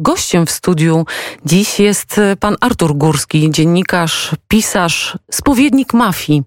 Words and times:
Gościem 0.00 0.46
w 0.46 0.50
studiu 0.50 1.06
dziś 1.44 1.80
jest 1.80 2.20
pan 2.40 2.56
Artur 2.60 2.96
Górski, 2.96 3.50
dziennikarz, 3.50 4.30
pisarz, 4.48 5.18
spowiednik 5.30 5.94
mafii. 5.94 6.42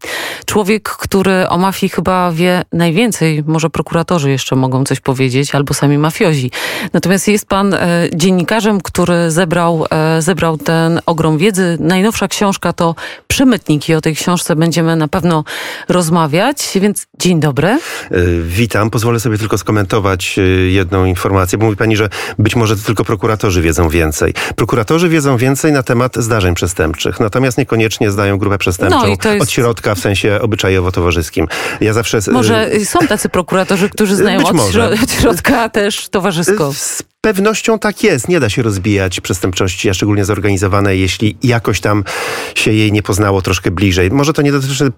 Człowiek, 0.45 0.89
który 0.89 1.49
o 1.49 1.57
mafii 1.57 1.89
chyba 1.89 2.31
wie 2.31 2.63
najwięcej, 2.73 3.43
może 3.47 3.69
prokuratorzy 3.69 4.31
jeszcze 4.31 4.55
mogą 4.55 4.83
coś 4.83 4.99
powiedzieć, 4.99 5.55
albo 5.55 5.73
sami 5.73 5.97
mafiozi. 5.97 6.51
Natomiast 6.93 7.27
jest 7.27 7.45
pan 7.47 7.73
e, 7.73 7.79
dziennikarzem, 8.15 8.81
który 8.81 9.31
zebrał, 9.31 9.85
e, 9.91 10.21
zebrał 10.21 10.57
ten 10.57 11.01
ogrom 11.05 11.37
wiedzy. 11.37 11.77
Najnowsza 11.79 12.27
książka 12.27 12.73
to 12.73 12.95
Przemytnik 13.27 13.89
i 13.89 13.95
o 13.95 14.01
tej 14.01 14.15
książce 14.15 14.55
będziemy 14.55 14.95
na 14.95 15.07
pewno 15.07 15.43
rozmawiać, 15.89 16.69
więc 16.81 17.07
dzień 17.19 17.39
dobry. 17.39 17.67
E, 17.67 17.79
witam. 18.41 18.89
Pozwolę 18.89 19.19
sobie 19.19 19.37
tylko 19.37 19.57
skomentować 19.57 20.39
e, 20.39 20.41
jedną 20.71 21.05
informację, 21.05 21.57
bo 21.57 21.65
mówi 21.65 21.77
pani, 21.77 21.95
że 21.95 22.09
być 22.39 22.55
może 22.55 22.75
to 22.75 22.81
tylko 22.83 23.05
prokurator 23.05 23.42
prokuratorzy 23.43 23.61
wiedzą 23.61 23.89
więcej. 23.89 24.33
Prokuratorzy 24.55 25.09
wiedzą 25.09 25.37
więcej 25.37 25.71
na 25.71 25.83
temat 25.83 26.15
zdarzeń 26.17 26.55
przestępczych, 26.55 27.19
natomiast 27.19 27.57
niekoniecznie 27.57 28.11
zdają 28.11 28.37
grupę 28.37 28.57
przestępczą 28.57 29.15
no 29.25 29.31
jest... 29.31 29.43
od 29.43 29.51
środka 29.51 29.95
w 29.95 29.99
sensie 29.99 30.39
obyczajowo-towarzyskim. 30.41 31.47
Ja 31.81 31.93
zawsze... 31.93 32.19
Może 32.31 32.69
są 32.85 32.99
tacy 32.99 33.29
prokuratorzy, 33.29 33.89
którzy 33.89 34.15
znają 34.15 34.47
od, 34.47 34.55
od 35.03 35.11
środka 35.11 35.69
też 35.69 36.09
towarzysko. 36.09 36.73
Z 36.73 37.03
pewnością 37.21 37.79
tak 37.79 38.03
jest. 38.03 38.29
Nie 38.29 38.39
da 38.39 38.49
się 38.49 38.61
rozbijać 38.61 39.21
przestępczości, 39.21 39.89
a 39.89 39.93
szczególnie 39.93 40.25
zorganizowanej, 40.25 40.99
jeśli 40.99 41.37
jakoś 41.43 41.79
tam 41.79 42.03
się 42.55 42.71
jej 42.71 42.91
nie 42.91 43.03
poznało 43.03 43.41
troszkę 43.41 43.71
bliżej. 43.71 44.11
Może 44.11 44.33
to 44.33 44.41
nie 44.41 44.51
dotyczy 44.51 44.91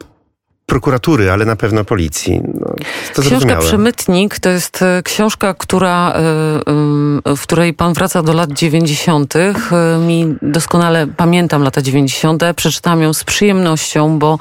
prokuratury, 0.65 1.31
ale 1.31 1.45
na 1.45 1.55
pewno 1.55 1.85
policji. 1.85 2.41
No, 2.59 2.75
to 3.13 3.21
książka 3.21 3.55
Przemytnik 3.55 4.39
to 4.39 4.49
jest 4.49 4.81
e, 4.81 5.03
książka, 5.03 5.53
która, 5.53 6.13
e, 6.13 7.35
w 7.35 7.41
której 7.41 7.73
pan 7.73 7.93
wraca 7.93 8.23
do 8.23 8.33
lat 8.33 8.51
90. 8.51 9.35
E, 9.35 9.53
mi 9.99 10.35
doskonale 10.41 11.07
pamiętam 11.07 11.63
lata 11.63 11.81
90. 11.81 12.43
Przeczytałam 12.55 13.01
ją 13.01 13.13
z 13.13 13.23
przyjemnością, 13.23 14.19
bo 14.19 14.39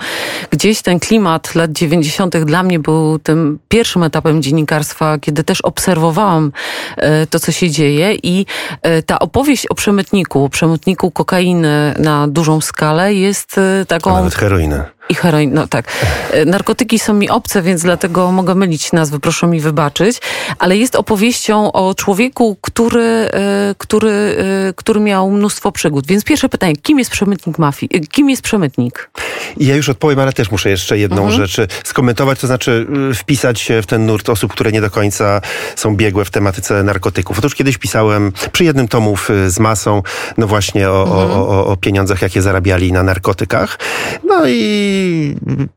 gdzieś 0.51 0.83
ten 0.83 1.01
klimat 1.01 1.55
lat 1.55 1.73
90. 1.73 2.45
dla 2.45 2.63
mnie 2.63 2.79
był 2.79 3.19
tym 3.19 3.59
pierwszym 3.69 4.03
etapem 4.03 4.43
dziennikarstwa, 4.43 5.19
kiedy 5.19 5.45
też 5.45 5.61
obserwowałam 5.61 6.53
to, 7.31 7.41
co 7.41 7.53
się 7.53 7.71
dzieje 7.71 8.15
i 8.23 8.47
ta 9.07 9.19
opowieść 9.19 9.67
o 9.67 9.75
przemytniku, 9.75 10.49
przemytniku 10.49 11.11
kokainy 11.11 11.95
na 11.99 12.29
dużą 12.29 12.61
skalę 12.61 13.15
jest 13.15 13.57
taką... 13.89 14.11
A 14.11 14.15
nawet 14.15 14.35
heroinę. 14.35 14.94
I 15.09 15.15
heroin, 15.15 15.55
no 15.55 15.67
tak. 15.67 15.93
E, 16.31 16.45
narkotyki 16.45 16.99
są 16.99 17.15
mi 17.15 17.31
obce, 17.31 17.63
więc 17.63 17.83
dlatego 17.83 18.33
mogę 18.33 18.55
mylić 18.55 18.93
nazwy, 18.93 19.21
proszę 19.21 19.47
mi 19.47 19.61
wybaczyć. 19.61 20.21
Ale 20.59 20.77
jest 20.77 20.97
opowieścią 20.97 21.73
o 21.73 21.95
człowieku, 21.95 22.57
który, 22.61 23.01
e, 23.03 23.75
który, 23.79 24.37
e, 24.69 24.73
który 24.77 25.01
miał 25.01 25.31
mnóstwo 25.31 25.73
przygód. 25.73 26.07
Więc 26.07 26.25
pierwsze 26.25 26.49
pytanie, 26.49 26.77
kim 26.77 26.99
jest 26.99 27.11
przemytnik 27.11 27.59
mafii? 27.59 28.07
Kim 28.07 28.31
jest 28.31 28.43
przemytnik? 28.43 29.11
Ja 29.57 29.77
już 29.77 29.89
odpowiem, 29.89 30.19
ale 30.19 30.33
też 30.33 30.51
muszę 30.51 30.71
jeszcze 30.71 30.99
jedną 30.99 31.23
mhm. 31.23 31.47
rzecz 31.47 31.73
skomentować, 31.85 32.41
to 32.41 32.47
znaczy 32.47 32.87
wpisać 33.15 33.61
się 33.61 33.83
w 33.83 33.87
ten 33.87 34.07
nurt 34.07 34.29
osób, 34.29 34.53
które 34.53 34.73
nie 34.73 34.81
do 34.81 34.91
końca 34.91 35.41
są 35.77 35.97
biegłe 35.97 36.25
w 36.25 36.31
tematyce 36.31 36.83
narkotyków. 36.83 37.39
Otóż 37.39 37.55
kiedyś 37.55 37.79
pisałem 37.79 38.33
przy 38.53 38.65
jednym 38.65 38.89
tomów 38.89 39.29
z 39.47 39.59
masą, 39.59 40.03
no 40.39 40.47
właśnie 40.47 40.91
o, 40.91 41.03
mhm. 41.03 41.31
o, 41.31 41.49
o, 41.49 41.67
o 41.67 41.77
pieniądzach, 41.77 42.23
jakie 42.23 42.43
zarabiali 42.43 42.93
na 42.93 43.03
narkotykach. 43.03 43.79
No 44.25 44.47
i 44.47 44.94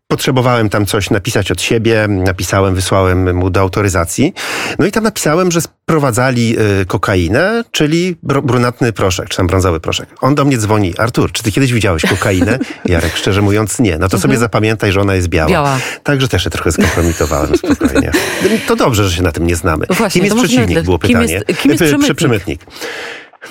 potrzebowałem 0.07 0.69
tam 0.69 0.85
coś 0.85 1.09
napisać 1.09 1.51
od 1.51 1.61
siebie, 1.61 2.07
napisałem, 2.07 2.75
wysłałem 2.75 3.35
mu 3.35 3.49
do 3.49 3.59
autoryzacji. 3.59 4.33
No 4.79 4.85
i 4.85 4.91
tam 4.91 5.03
napisałem, 5.03 5.51
że 5.51 5.61
sprowadzali 5.61 6.55
y, 6.81 6.85
kokainę, 6.85 7.63
czyli 7.71 8.15
brunatny 8.23 8.93
proszek, 8.93 9.29
czy 9.29 9.37
tam 9.37 9.47
brązowy 9.47 9.79
proszek. 9.79 10.09
On 10.21 10.35
do 10.35 10.45
mnie 10.45 10.57
dzwoni, 10.57 10.93
Artur, 10.97 11.31
czy 11.31 11.43
ty 11.43 11.51
kiedyś 11.51 11.73
widziałeś 11.73 12.01
kokainę? 12.05 12.59
Jarek, 12.85 13.17
szczerze 13.17 13.41
mówiąc, 13.41 13.79
nie. 13.79 13.97
No 13.97 14.09
to 14.09 14.17
sobie 14.17 14.33
mhm. 14.33 14.39
zapamiętaj, 14.39 14.91
że 14.91 15.01
ona 15.01 15.15
jest 15.15 15.27
biała. 15.27 15.49
biała. 15.49 15.77
Także 16.03 16.27
też 16.27 16.43
się 16.43 16.49
trochę 16.49 16.71
skompromitowałem 16.71 17.57
spokojnie. 17.57 18.11
To 18.67 18.75
dobrze, 18.75 19.09
że 19.09 19.15
się 19.15 19.23
na 19.23 19.31
tym 19.31 19.47
nie 19.47 19.55
znamy. 19.55 19.85
Właśnie, 19.89 20.21
kim 20.21 20.25
jest 20.25 20.37
przeciwnik, 20.37 20.81
było 20.81 20.99
pytanie. 20.99 21.41
Kim 21.61 21.71
jest, 21.71 21.83
kim 21.83 22.01
jest 22.01 22.13
przemytnik. 22.15 22.61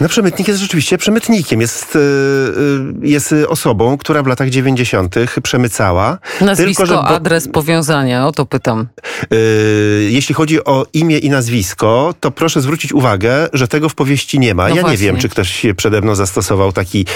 No 0.01 0.09
przemytnik 0.09 0.49
jest 0.49 0.61
rzeczywiście 0.61 0.99
przemytnikiem. 0.99 1.61
Jest, 1.61 1.97
y, 1.97 1.99
y, 1.99 3.09
jest 3.09 3.35
osobą, 3.49 3.99
która 3.99 4.23
w 4.23 4.27
latach 4.27 4.51
90. 4.51 5.15
przemycała. 5.43 6.19
Nazwisko, 6.41 6.83
tylko, 6.83 6.87
że, 6.87 6.95
bo, 6.95 7.09
adres 7.09 7.49
powiązania, 7.49 8.27
o 8.27 8.33
to 8.33 8.47
pytam. 8.47 8.87
Y, 9.33 10.09
jeśli 10.11 10.35
chodzi 10.35 10.65
o 10.65 10.87
imię 10.93 11.19
i 11.19 11.31
nazwisko, 11.31 12.15
to 12.21 12.31
proszę 12.31 12.61
zwrócić 12.61 12.93
uwagę, 12.93 13.49
że 13.53 13.69
tego 13.69 13.89
w 13.89 13.95
powieści 13.95 14.39
nie 14.39 14.55
ma. 14.55 14.69
No 14.69 14.75
ja 14.75 14.81
właśnie. 14.81 14.91
nie 14.91 14.99
wiem, 15.13 15.17
czy 15.17 15.29
ktoś 15.29 15.53
się 15.53 15.75
przede 15.75 16.01
mną 16.01 16.15
zastosował 16.15 16.73
taki 16.73 17.07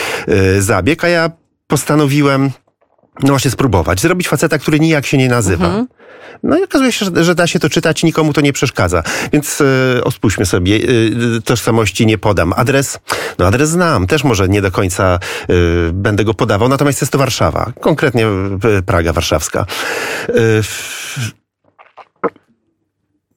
zabieg, 0.59 1.05
a 1.05 1.09
ja 1.09 1.31
postanowiłem 1.67 2.51
no 3.23 3.29
właśnie 3.29 3.51
spróbować. 3.51 4.01
Zrobić 4.01 4.29
faceta, 4.29 4.59
który 4.59 4.81
nijak 4.81 5.07
się 5.07 5.19
nie 5.19 5.29
nazywa. 5.29 5.67
Mhm. 5.67 5.87
No 6.43 6.59
i 6.59 6.65
okazuje 6.65 6.93
się, 6.93 7.07
że, 7.07 7.25
że, 7.25 7.35
da 7.35 7.47
się 7.47 7.59
to 7.59 7.69
czytać 7.69 8.03
nikomu 8.03 8.33
to 8.33 8.41
nie 8.41 8.53
przeszkadza. 8.53 9.03
Więc 9.33 9.61
e, 9.61 10.05
odpuśćmy 10.05 10.47
sobie. 10.47 10.77
E, 10.77 10.81
tożsamości 11.41 12.07
nie 12.07 12.19
podam. 12.19 12.53
Adres, 12.57 12.99
no 13.39 13.47
adres 13.47 13.71
znam. 13.71 14.07
Też 14.07 14.25
może 14.25 14.49
nie 14.49 14.63
do 14.63 14.71
końca 14.71 15.19
e, 15.49 15.55
będę 15.93 16.25
go 16.25 16.35
podawał. 16.35 16.69
Natomiast 16.69 17.01
jest 17.01 17.13
to 17.13 17.19
Warszawa. 17.19 17.73
Konkretnie 17.81 18.27
Praga 18.87 19.13
warszawska. 19.13 19.67
E, 20.29 20.33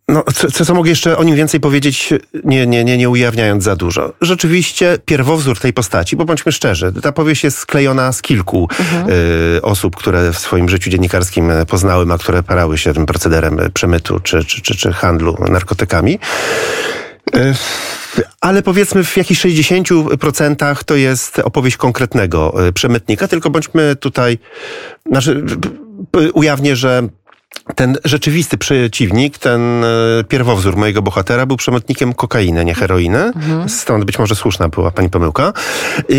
no, 0.07 0.23
co, 0.53 0.65
co 0.65 0.73
mogę 0.73 0.89
jeszcze 0.89 1.17
o 1.17 1.23
nim 1.23 1.35
więcej 1.35 1.59
powiedzieć, 1.59 2.13
nie, 2.43 2.67
nie, 2.67 2.83
nie, 2.83 2.97
nie 2.97 3.09
ujawniając 3.09 3.63
za 3.63 3.75
dużo. 3.75 4.13
Rzeczywiście 4.21 4.97
pierwowzór 5.05 5.59
tej 5.59 5.73
postaci, 5.73 6.15
bo 6.15 6.25
bądźmy 6.25 6.51
szczerzy, 6.51 6.93
ta 7.01 7.11
powieść 7.11 7.43
jest 7.43 7.57
sklejona 7.57 8.13
z 8.13 8.21
kilku 8.21 8.67
mhm. 8.79 9.09
y, 9.09 9.61
osób, 9.61 9.95
które 9.95 10.33
w 10.33 10.39
swoim 10.39 10.69
życiu 10.69 10.89
dziennikarskim 10.89 11.51
poznałem, 11.67 12.11
a 12.11 12.17
które 12.17 12.43
parały 12.43 12.77
się 12.77 12.93
tym 12.93 13.05
procederem 13.05 13.59
przemytu 13.73 14.19
czy, 14.19 14.43
czy, 14.43 14.61
czy, 14.61 14.77
czy 14.77 14.93
handlu 14.93 15.37
narkotykami. 15.49 16.19
Y, 17.35 17.53
ale 18.41 18.61
powiedzmy 18.61 19.03
w 19.03 19.17
jakichś 19.17 19.45
60% 19.45 20.83
to 20.83 20.95
jest 20.95 21.39
opowieść 21.39 21.77
konkretnego 21.77 22.55
przemytnika, 22.73 23.27
tylko 23.27 23.49
bądźmy 23.49 23.95
tutaj, 23.95 24.37
znaczy, 25.05 25.43
ujawnię, 26.33 26.75
że 26.75 27.07
ten 27.75 27.97
rzeczywisty 28.05 28.57
przeciwnik, 28.57 29.37
ten 29.37 29.83
e, 29.83 29.87
pierwowzór 30.27 30.77
mojego 30.77 31.01
bohatera 31.01 31.45
był 31.45 31.57
przemytnikiem 31.57 32.13
kokainy, 32.13 32.65
nie 32.65 32.75
heroiny. 32.75 33.19
Mhm. 33.19 33.69
Stąd 33.69 34.05
być 34.05 34.19
może 34.19 34.35
słuszna 34.35 34.69
była 34.69 34.91
pani 34.91 35.09
pomyłka. 35.09 35.53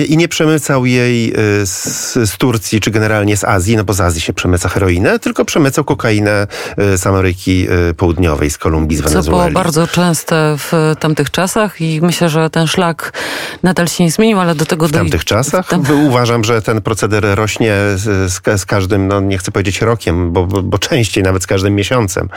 I 0.09 0.16
nie 0.16 0.28
przemycał 0.28 0.87
jej 0.87 1.32
e, 1.32 1.37
z, 1.66 2.12
z, 2.31 2.37
Turcji, 2.37 2.81
czy 2.81 2.91
generalnie 2.91 3.37
z 3.37 3.44
Azji, 3.44 3.77
no 3.77 3.84
bo 3.84 3.93
z 3.93 4.00
Azji 4.00 4.21
się 4.21 4.32
przemyca 4.32 4.69
heroinę, 4.69 5.19
tylko 5.19 5.44
przemycał 5.44 5.84
kokainę 5.84 6.47
e, 6.77 6.99
z 6.99 7.06
Ameryki 7.06 7.66
Południowej, 7.97 8.50
z 8.50 8.59
Kolumbii, 8.59 8.97
z 8.97 9.00
Wenezueli. 9.00 9.25
Co 9.25 9.31
było 9.31 9.50
bardzo 9.50 9.87
częste 9.87 10.56
w 10.59 10.94
tamtych 11.00 11.31
czasach 11.31 11.81
i 11.81 12.00
myślę, 12.03 12.28
że 12.28 12.50
ten 12.50 12.66
szlak 12.66 13.12
nadal 13.62 13.88
się 13.88 14.05
nie 14.05 14.11
zmienił, 14.11 14.41
ale 14.41 14.55
do 14.55 14.66
tego... 14.66 14.88
W 14.88 14.93
tamtych 14.93 15.25
czasach? 15.25 15.69
Tam... 15.69 15.82
Uważam, 16.06 16.44
że 16.44 16.62
ten 16.62 16.82
proceder 16.82 17.25
rośnie 17.34 17.75
z, 17.94 18.32
z, 18.56 18.66
każdym, 18.66 19.09
no 19.09 19.21
nie 19.21 19.38
chcę 19.38 19.53
powiedzieć 19.53 19.81
rokiem, 19.81 20.32
bo, 20.32 20.47
bo, 20.47 20.62
bo 20.62 20.78
częściej 20.78 21.25
nawet 21.25 21.33
z 21.42 21.46
każdym 21.46 21.74
miesiącem. 21.74 22.28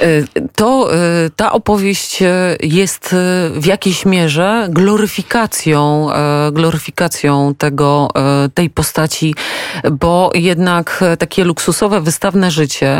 Y, 0.00 0.24
to 0.54 0.94
y, 0.94 1.30
ta 1.36 1.52
opowieść 1.52 2.22
y, 2.22 2.26
jest 2.60 3.14
w 3.54 3.66
jakiejś 3.66 4.06
mierze 4.06 4.66
gloryfikacją, 4.70 6.08
gloryfikacją 6.52 7.54
tego, 7.58 8.08
tej 8.54 8.70
postaci, 8.70 9.34
bo 9.92 10.30
jednak 10.34 11.04
takie 11.18 11.44
luksusowe, 11.44 12.00
wystawne 12.00 12.50
życie 12.50 12.96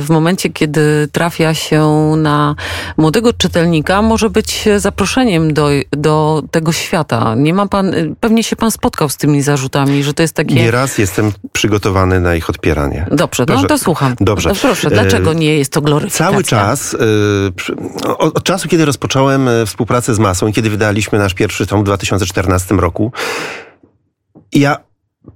w 0.00 0.06
momencie, 0.08 0.50
kiedy 0.50 1.08
trafia 1.12 1.54
się 1.54 2.12
na 2.16 2.54
młodego 2.96 3.32
czytelnika, 3.32 4.02
może 4.02 4.30
być 4.30 4.68
zaproszeniem 4.76 5.54
do, 5.54 5.68
do 5.90 6.42
tego 6.50 6.72
świata. 6.72 7.34
Nie 7.36 7.54
ma 7.54 7.66
pan, 7.66 7.92
pewnie 8.20 8.44
się 8.44 8.56
pan 8.56 8.70
spotkał 8.70 9.08
z 9.08 9.16
tymi 9.16 9.42
zarzutami, 9.42 10.04
że 10.04 10.14
to 10.14 10.22
jest 10.22 10.34
takie... 10.34 10.54
Nieraz 10.54 10.98
jestem 10.98 11.32
przygotowany 11.52 12.20
na 12.20 12.34
ich 12.34 12.50
odpieranie. 12.50 13.06
Dobrze, 13.10 13.44
no 13.48 13.64
to 13.64 13.78
słucham. 13.78 14.14
Dobrze. 14.20 14.50
Proszę, 14.70 14.90
dlaczego 14.90 15.32
nie 15.32 15.58
jest 15.58 15.72
to 15.72 15.80
gloryfikacja? 15.80 16.30
Cały 16.30 16.44
czas, 16.44 16.96
e, 18.04 18.08
od 18.18 18.44
czasu, 18.44 18.68
kiedy 18.68 18.84
rozpocząłem 18.84 19.48
e, 19.48 19.66
współpracę 19.66 20.14
z 20.14 20.18
Masą 20.18 20.46
i 20.46 20.52
kiedy 20.52 20.70
wydaliśmy 20.70 21.18
nasz 21.18 21.34
pierwszy 21.34 21.66
tom 21.66 21.80
w 21.80 21.84
2014 21.84 22.74
roku, 22.74 23.12
ja 24.52 24.76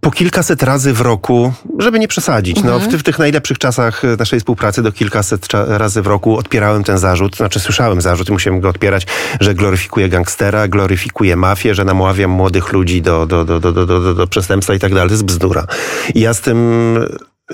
po 0.00 0.10
kilkaset 0.10 0.62
razy 0.62 0.92
w 0.92 1.00
roku, 1.00 1.52
żeby 1.78 1.98
nie 1.98 2.08
przesadzić, 2.08 2.62
no, 2.62 2.78
w, 2.78 2.82
w, 2.82 3.02
tych 3.02 3.18
najlepszych 3.18 3.58
czasach 3.58 4.04
e, 4.04 4.16
naszej 4.18 4.38
współpracy 4.38 4.82
do 4.82 4.92
kilkaset 4.92 5.48
razy 5.52 6.02
w 6.02 6.06
roku 6.06 6.36
odpierałem 6.36 6.84
ten 6.84 6.98
zarzut, 6.98 7.36
znaczy 7.36 7.60
słyszałem 7.60 8.00
zarzut 8.00 8.28
i 8.28 8.32
musiałem 8.32 8.60
go 8.60 8.68
odpierać, 8.68 9.06
że 9.40 9.54
gloryfikuje 9.54 10.08
gangstera, 10.08 10.68
gloryfikuje 10.68 11.36
mafię, 11.36 11.74
że 11.74 11.84
namawiam 11.84 12.30
młodych 12.30 12.72
ludzi 12.72 13.02
do, 13.02 13.26
do, 13.26 13.44
do, 13.44 13.60
do, 13.60 13.72
do, 13.72 13.86
do, 13.86 14.14
do 14.14 14.26
przestępstwa 14.26 14.74
i 14.74 14.78
tak 14.78 14.94
dalej. 14.94 15.08
To 15.08 15.14
jest 15.14 15.24
bzdura. 15.24 15.66
I 16.14 16.20
ja 16.20 16.34
z 16.34 16.40
tym 16.40 16.98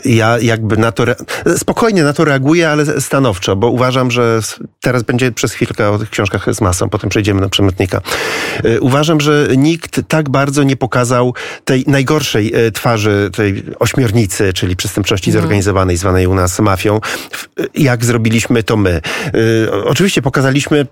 ja 0.05 0.39
jakby 0.39 0.77
na 0.77 0.93
to, 0.93 1.05
spokojnie 1.57 2.05
na 2.05 2.13
to 2.13 2.25
reaguję, 2.25 2.71
ale 2.71 3.01
stanowczo, 3.01 3.57
bo 3.57 3.69
uważam, 3.69 4.11
że 4.11 4.41
teraz 4.81 5.03
będzie 5.03 5.33
przez 5.33 5.53
chwilkę 5.53 5.91
o 5.91 5.99
tych 5.99 6.11
książkach 6.11 6.55
z 6.55 6.61
masą, 6.61 6.89
potem 6.89 7.11
przejdziemy 7.11 7.41
na 7.41 7.49
przemytnika. 7.49 8.01
E, 8.65 8.81
uważam, 8.81 9.21
że 9.21 9.49
nikt 9.57 10.01
tak 10.09 10.29
bardzo 10.29 10.63
nie 10.63 10.77
pokazał 10.77 11.35
tej 11.65 11.85
najgorszej 11.87 12.55
e, 12.55 12.71
twarzy 12.71 13.31
tej 13.37 13.63
ośmiornicy, 13.79 14.53
czyli 14.53 14.77
przestępczości 14.77 15.31
mhm. 15.31 15.43
zorganizowanej, 15.43 15.97
zwanej 15.97 16.27
u 16.27 16.35
nas 16.35 16.61
mafią, 16.61 17.01
jak 17.75 18.05
zrobiliśmy 18.05 18.63
to 18.63 18.77
my. 18.77 19.01
Oczywiście 19.85 20.23
pokazaliśmy 20.23 20.87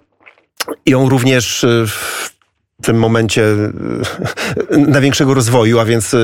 ją 0.86 1.08
również 1.08 1.66
w 1.86 2.37
w 2.82 2.86
tym 2.86 2.96
momencie 2.96 3.44
e, 4.70 4.78
największego 4.94 5.34
rozwoju, 5.34 5.78
a 5.78 5.84
więc 5.84 6.14
e, 6.14 6.18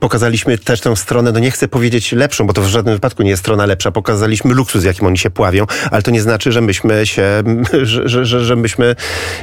pokazaliśmy 0.00 0.58
też 0.58 0.80
tę 0.80 0.96
stronę, 0.96 1.32
no 1.32 1.38
nie 1.38 1.50
chcę 1.50 1.68
powiedzieć 1.68 2.12
lepszą, 2.12 2.46
bo 2.46 2.52
to 2.52 2.62
w 2.62 2.66
żadnym 2.66 2.94
wypadku 2.94 3.22
nie 3.22 3.30
jest 3.30 3.42
strona 3.42 3.66
lepsza. 3.66 3.90
Pokazaliśmy 3.90 4.54
luksus, 4.54 4.84
jakim 4.84 5.06
oni 5.06 5.18
się 5.18 5.30
pławią, 5.30 5.66
ale 5.90 6.02
to 6.02 6.10
nie 6.10 6.22
znaczy, 6.22 6.52
że 6.52 6.60
myśmy 6.60 7.06
się, 7.06 7.42
że, 7.82 8.08
że, 8.08 8.26
że, 8.26 8.44
że 8.44 8.56
myśmy 8.56 8.96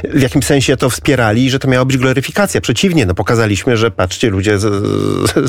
w 0.04 0.22
jakimś 0.22 0.46
sensie 0.46 0.76
to 0.76 0.90
wspierali 0.90 1.44
i 1.44 1.50
że 1.50 1.58
to 1.58 1.68
miała 1.68 1.84
być 1.84 1.96
gloryfikacja. 1.96 2.60
Przeciwnie, 2.60 3.06
no 3.06 3.14
pokazaliśmy, 3.14 3.76
że 3.76 3.90
patrzcie 3.90 4.30
ludzie... 4.30 4.58
Z, 4.58 4.64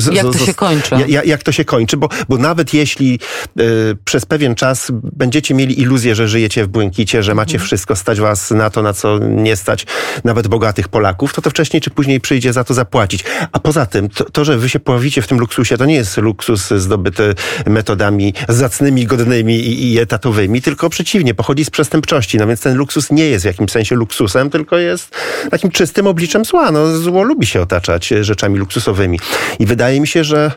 z, 0.02 0.14
jak 0.14 0.26
to 0.26 0.38
się 0.38 0.54
kończy. 0.54 0.94
Jak, 1.08 1.26
jak 1.26 1.42
to 1.42 1.52
się 1.52 1.64
kończy, 1.64 1.96
bo, 1.96 2.08
bo 2.28 2.38
nawet 2.38 2.74
jeśli 2.74 3.18
y, 3.60 3.96
przez 4.04 4.26
pewien 4.26 4.54
czas 4.54 4.90
będziecie 4.92 5.54
mieli 5.54 5.80
iluzję, 5.80 6.14
że 6.14 6.28
żyjecie 6.28 6.64
w 6.64 6.68
błękicie, 6.68 7.22
że 7.22 7.34
macie 7.34 7.54
mhm. 7.54 7.66
wszystko, 7.66 7.96
stać 7.96 8.20
was 8.20 8.50
na 8.50 8.70
to, 8.70 8.82
na 8.82 8.92
co 8.92 9.18
nie 9.18 9.56
stać, 9.56 9.86
nawet 10.24 10.48
bogato 10.48 10.71
tych 10.72 10.88
Polaków, 10.88 11.34
to 11.34 11.42
to 11.42 11.50
wcześniej 11.50 11.80
czy 11.80 11.90
później 11.90 12.20
przyjdzie 12.20 12.52
za 12.52 12.64
to 12.64 12.74
zapłacić. 12.74 13.24
A 13.52 13.58
poza 13.58 13.86
tym, 13.86 14.08
to, 14.08 14.24
to, 14.24 14.44
że 14.44 14.58
wy 14.58 14.68
się 14.68 14.80
pojawicie 14.80 15.22
w 15.22 15.26
tym 15.26 15.38
luksusie, 15.38 15.78
to 15.78 15.84
nie 15.84 15.94
jest 15.94 16.16
luksus 16.16 16.70
zdobyty 16.70 17.34
metodami 17.66 18.34
zacnymi, 18.48 19.06
godnymi 19.06 19.54
i, 19.54 19.92
i 19.92 20.00
etatowymi, 20.00 20.62
tylko 20.62 20.90
przeciwnie, 20.90 21.34
pochodzi 21.34 21.64
z 21.64 21.70
przestępczości. 21.70 22.38
No 22.38 22.46
więc 22.46 22.60
ten 22.60 22.76
luksus 22.76 23.10
nie 23.10 23.24
jest 23.24 23.44
w 23.44 23.46
jakimś 23.46 23.70
sensie 23.70 23.94
luksusem, 23.94 24.50
tylko 24.50 24.78
jest 24.78 25.16
takim 25.50 25.70
czystym 25.70 26.06
obliczem 26.06 26.44
zła. 26.44 26.70
No, 26.70 26.98
zło 26.98 27.22
lubi 27.22 27.46
się 27.46 27.60
otaczać 27.60 28.08
rzeczami 28.20 28.58
luksusowymi. 28.58 29.18
I 29.58 29.66
wydaje 29.66 30.00
mi 30.00 30.06
się, 30.06 30.24
że 30.24 30.52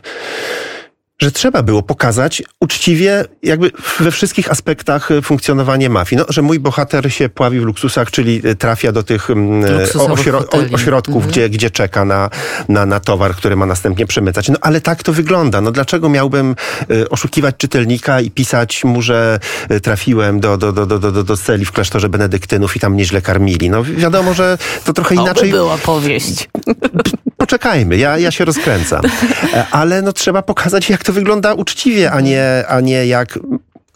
że 1.18 1.32
trzeba 1.32 1.62
było 1.62 1.82
pokazać 1.82 2.42
uczciwie 2.60 3.24
jakby 3.42 3.70
we 4.00 4.10
wszystkich 4.10 4.50
aspektach 4.50 5.10
e, 5.10 5.22
funkcjonowanie 5.22 5.90
mafii. 5.90 6.18
No, 6.18 6.26
że 6.28 6.42
mój 6.42 6.60
bohater 6.60 7.12
się 7.12 7.28
pławi 7.28 7.60
w 7.60 7.62
luksusach, 7.62 8.10
czyli 8.10 8.42
e, 8.44 8.54
trafia 8.54 8.92
do 8.92 9.02
tych 9.02 9.30
mm, 9.30 9.64
e, 9.64 9.82
ośro 10.12 10.44
ośrodków, 10.72 11.16
mhm. 11.16 11.32
gdzie, 11.32 11.50
gdzie 11.50 11.70
czeka 11.70 12.04
na, 12.04 12.30
na, 12.68 12.86
na 12.86 13.00
towar, 13.00 13.34
który 13.34 13.56
ma 13.56 13.66
następnie 13.66 14.06
przemycać. 14.06 14.48
No 14.48 14.56
ale 14.60 14.80
tak 14.80 15.02
to 15.02 15.12
wygląda. 15.12 15.60
No 15.60 15.72
dlaczego 15.72 16.08
miałbym 16.08 16.56
oszukiwać 17.10 17.54
czytelnika 17.58 18.20
i 18.20 18.30
pisać 18.30 18.84
mu, 18.84 19.02
że 19.02 19.40
trafiłem 19.82 20.40
do, 20.40 20.56
do, 20.56 20.72
do, 20.72 20.86
do, 20.86 20.98
do, 20.98 21.24
do 21.24 21.36
celi 21.36 21.64
w 21.64 21.72
klasztorze 21.72 22.08
benedyktynów 22.08 22.76
i 22.76 22.80
tam 22.80 22.96
nieźle 22.96 23.22
karmili? 23.22 23.70
No 23.70 23.84
wiadomo, 23.84 24.34
że 24.34 24.58
to 24.84 24.92
trochę 24.92 25.14
inaczej... 25.14 25.50
To 25.50 25.56
była 25.56 25.78
powieść. 25.78 26.48
Poczekajmy, 27.36 27.96
ja, 27.96 28.18
ja 28.18 28.30
się 28.30 28.44
rozkręcam. 28.44 29.00
Ale 29.70 30.02
no 30.02 30.12
trzeba 30.12 30.42
pokazać, 30.42 30.90
jak 30.90 31.04
to 31.04 31.12
wygląda 31.12 31.54
uczciwie, 31.54 32.12
a 32.12 32.20
nie, 32.20 32.64
a 32.68 32.80
nie 32.80 33.06
jak 33.06 33.38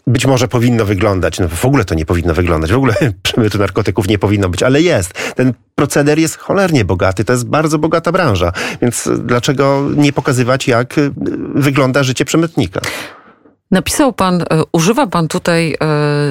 być 0.07 0.25
może 0.25 0.47
powinno 0.47 0.85
wyglądać. 0.85 1.39
No 1.39 1.47
w 1.47 1.65
ogóle 1.65 1.85
to 1.85 1.95
nie 1.95 2.05
powinno 2.05 2.33
wyglądać. 2.33 2.71
W 2.71 2.75
ogóle 2.75 2.93
przemytu 3.23 3.57
narkotyków 3.57 4.07
nie 4.07 4.17
powinno 4.17 4.49
być, 4.49 4.63
ale 4.63 4.81
jest. 4.81 5.33
Ten 5.35 5.53
proceder 5.75 6.19
jest 6.19 6.37
cholernie 6.37 6.85
bogaty. 6.85 7.25
To 7.25 7.33
jest 7.33 7.45
bardzo 7.45 7.79
bogata 7.79 8.11
branża. 8.11 8.51
Więc 8.81 9.09
dlaczego 9.25 9.87
nie 9.95 10.13
pokazywać, 10.13 10.67
jak 10.67 10.95
wygląda 11.55 12.03
życie 12.03 12.25
przemytnika? 12.25 12.81
Napisał 13.71 14.13
pan, 14.13 14.41
e, 14.41 14.45
używa 14.71 15.07
pan 15.07 15.27
tutaj 15.27 15.73
e, 15.73 15.75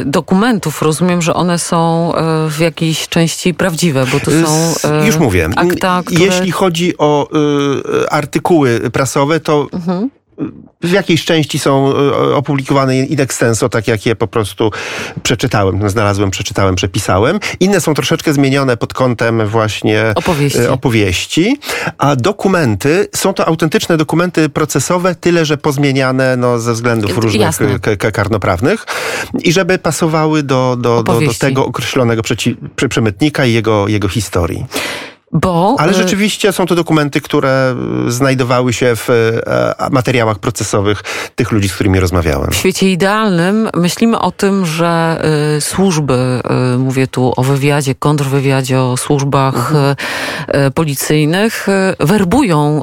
dokumentów. 0.04 0.82
Rozumiem, 0.82 1.22
że 1.22 1.34
one 1.34 1.58
są 1.58 2.12
e, 2.14 2.50
w 2.50 2.58
jakiejś 2.58 3.08
części 3.08 3.54
prawdziwe, 3.54 4.06
bo 4.12 4.20
to 4.20 4.31
są. 4.31 4.75
Już 5.06 5.16
mówię. 5.16 5.48
Akta, 5.56 6.02
które... 6.04 6.25
Jeśli 6.25 6.50
chodzi 6.50 6.98
o 6.98 7.28
artykuły 8.10 8.90
prasowe, 8.90 9.40
to. 9.40 9.66
Mhm 9.72 10.10
w 10.82 10.90
jakiejś 10.90 11.25
części 11.25 11.58
są 11.58 11.92
e, 11.96 12.34
opublikowane 12.34 12.98
in 12.98 13.20
extenso, 13.20 13.69
tak 13.69 13.88
jak 13.88 14.06
je 14.06 14.16
po 14.16 14.26
prostu 14.26 14.70
przeczytałem, 15.22 15.90
znalazłem, 15.90 16.31
przeczytałem, 16.31 16.75
przepisałem. 16.75 17.40
Inne 17.60 17.81
są 17.81 17.94
troszeczkę 17.94 18.32
zmienione 18.32 18.76
pod 18.76 18.94
kątem 18.94 19.46
właśnie 19.46 20.04
opowieści, 20.14 20.58
e, 20.58 20.72
opowieści. 20.72 21.58
a 21.98 22.16
dokumenty, 22.16 23.08
są 23.14 23.34
to 23.34 23.48
autentyczne 23.48 23.96
dokumenty 23.96 24.48
procesowe, 24.48 25.14
tyle, 25.14 25.44
że 25.44 25.56
pozmieniane 25.56 26.37
no, 26.37 26.58
ze 26.58 26.72
względów 26.72 27.19
różnych 27.19 27.81
karnoprawnych. 28.12 28.87
I 29.42 29.52
żeby 29.52 29.78
pasowały 29.78 30.42
do, 30.42 30.76
do, 30.81 31.02
do, 31.02 31.20
do 31.20 31.34
tego 31.38 31.66
określonego 31.66 32.22
przeci- 32.22 32.56
przemytnika 32.88 33.46
i 33.46 33.52
jego, 33.52 33.88
jego 33.88 34.08
historii. 34.08 34.66
Bo, 35.32 35.77
Ale 35.79 35.93
y, 35.93 35.94
rzeczywiście 35.94 36.53
są 36.53 36.67
to 36.67 36.75
dokumenty, 36.75 37.21
które 37.21 37.77
znajdowały 38.09 38.73
się 38.73 38.97
w 38.97 39.11
e, 39.11 39.91
materiałach 39.91 40.38
procesowych 40.38 41.03
tych 41.35 41.53
ludzi, 41.53 41.69
z 41.69 41.75
którymi 41.75 42.00
rozmawiałem. 42.00 42.50
W 42.50 42.55
świecie 42.55 42.93
idealnym 42.93 43.69
myślimy 43.75 44.19
o 44.19 44.31
tym, 44.31 44.67
że 44.67 45.23
y, 45.56 45.61
służby, 45.61 46.43
y, 46.75 46.79
mówię 46.79 47.06
tu 47.06 47.32
o 47.37 47.43
wywiadzie, 47.43 47.94
kontrwywiadzie, 47.94 48.81
o 48.81 48.97
służbach 48.97 49.56
mhm. 49.56 49.97
policyjnych, 50.75 51.67
werbują, 52.00 52.83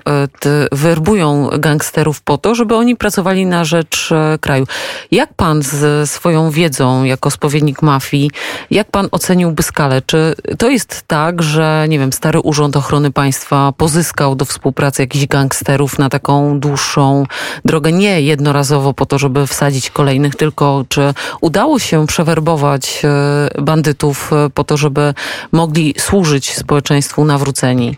werbują 0.72 1.50
gangsterów 1.60 2.22
po 2.22 2.38
to, 2.38 2.56
żeby 2.56 2.76
oni 2.76 2.96
pracowali 2.96 3.46
na 3.46 3.66
rzecz 3.66 4.10
kraju. 4.42 4.68
Jak 5.12 5.34
pan 5.34 5.62
z 5.62 6.10
swoją 6.10 6.52
wiedzą 6.52 7.04
jako 7.04 7.32
spowiednik 7.32 7.82
mafii, 7.82 8.32
jak 8.72 8.92
pan 8.92 9.08
oceniłby 9.12 9.64
skalę? 9.64 10.02
Czy 10.06 10.36
to 10.58 10.70
jest 10.70 11.04
tak, 11.08 11.44
że, 11.44 11.86
nie 11.90 12.00
wiem, 12.00 12.14
stary 12.14 12.37
Urząd 12.42 12.78
Ochrony 12.78 13.12
Państwa 13.12 13.74
pozyskał 13.78 14.36
do 14.36 14.45
współpracy 14.45 15.01
jakichś 15.01 15.25
gangsterów 15.28 16.00
na 16.00 16.10
taką 16.10 16.60
dłuższą 16.60 17.24
drogę, 17.66 17.92
nie 17.92 18.22
jednorazowo 18.22 18.94
po 18.94 19.06
to, 19.06 19.18
żeby 19.18 19.48
wsadzić 19.48 19.89
kolejnych, 19.89 20.36
tylko 20.36 20.86
czy 20.89 21.13
udało 21.42 21.80
się 21.80 22.07
przewerbować 22.07 23.01
e, 23.04 23.62
bandytów 23.62 24.34
e, 24.34 24.50
po 24.50 24.63
to, 24.63 24.78
żeby 24.78 25.13
mogli 25.51 25.94
służyć 25.98 26.56
społeczeństwu 26.56 27.25
nawróceni? 27.25 27.98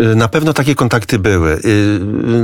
Y, 0.00 0.16
na 0.16 0.28
pewno 0.28 0.52
takie 0.52 0.74
kontakty 0.74 1.18
były. 1.18 1.60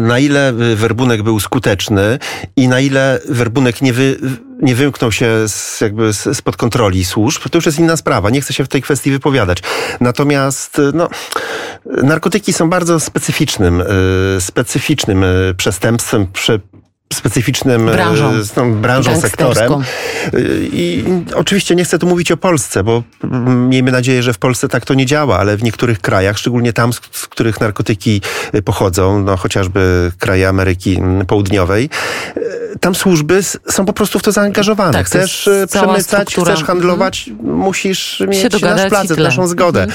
Na 0.01 0.19
ile 0.19 0.53
werbunek 0.77 1.23
był 1.23 1.41
skuteczny 1.41 2.19
i 2.57 2.69
na 2.69 2.81
ile 2.81 3.21
werbunek 3.29 3.83
nie, 3.83 3.93
wy, 3.93 4.17
nie 4.63 4.75
wymknął 4.75 5.13
się 5.13 5.49
z, 5.49 5.81
jakby 5.81 6.13
spod 6.13 6.57
kontroli 6.57 7.05
służb, 7.05 7.43
to 7.51 7.59
już 7.59 7.67
jest 7.67 7.79
inna 7.79 7.97
sprawa. 7.97 8.31
Nie 8.31 8.41
chcę 8.41 8.53
się 8.55 8.65
w 8.65 8.69
tej 8.69 8.83
kwestii 8.83 9.11
wypowiadać. 9.11 9.63
Natomiast 10.01 10.79
y, 10.79 10.91
no, 10.95 11.09
narkotyki 11.87 12.53
są 12.53 12.71
bardzo 12.71 13.01
specyficznym, 13.01 13.83
specyficznym 14.41 15.25
przestępstwem, 15.57 16.27
prze, 16.33 16.61
specyficznym 17.15 17.89
e, 17.89 17.93
branżą, 17.93 18.33
branżą 18.75 19.21
sektorem. 19.21 19.73
I 20.73 21.05
oczywiście 21.35 21.75
nie 21.75 21.85
chcę 21.85 21.99
tu 21.99 22.07
mówić 22.07 22.33
o 22.33 22.37
Polsce, 22.37 22.85
bo 22.85 23.03
miejmy 23.69 23.93
nadzieję, 23.93 24.23
że 24.23 24.33
w 24.33 24.39
Polsce 24.39 24.69
tak 24.69 24.85
to 24.85 24.95
nie 24.95 25.07
działa, 25.07 25.39
ale 25.39 25.57
w 25.57 25.63
niektórych 25.63 26.01
krajach, 26.01 26.39
szczególnie 26.39 26.73
tam, 26.73 26.93
z, 26.93 27.01
których 27.01 27.61
narkotyki 27.61 28.21
e, 28.53 28.63
pochodzą, 28.63 29.23
no 29.23 29.37
chociażby 29.37 30.13
kraje 30.19 30.49
Ameryki 30.49 30.99
Południowej, 31.27 31.91
e, 32.37 32.41
tam 32.81 32.95
służby 32.95 33.43
są 33.71 33.87
po 33.87 33.93
prostu 33.93 34.19
w 34.19 34.23
to 34.23 34.33
zaangażowane. 34.33 34.93
Tak, 34.93 35.07
chcesz 35.07 35.49
przemycać, 35.69 36.37
chcesz 36.37 36.65
handlować, 36.65 37.29
mm. 37.29 37.55
musisz 37.55 38.23
mieć 38.29 38.63
nasz 38.63 38.89
plac, 38.89 39.09
naszą 39.11 39.47
zgodę. 39.47 39.87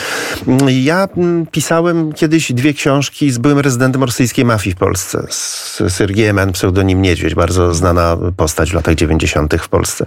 Mm. 0.47 0.69
Ja 0.69 1.07
pisałem 1.51 2.13
kiedyś 2.13 2.53
dwie 2.53 2.73
książki 2.73 3.31
z 3.31 3.37
byłym 3.37 3.59
rezydentem 3.59 4.03
rosyjskiej 4.03 4.45
mafii 4.45 4.75
w 4.75 4.77
Polsce, 4.77 5.27
z 5.29 5.81
Sergiejem 5.89 6.39
N. 6.39 6.51
pseudonim 6.51 7.02
Niedźwiedź, 7.03 7.35
bardzo 7.35 7.73
znana 7.73 8.17
postać 8.37 8.71
w 8.71 8.73
latach 8.73 8.95
90. 8.95 9.55
w 9.61 9.69
Polsce. 9.69 10.05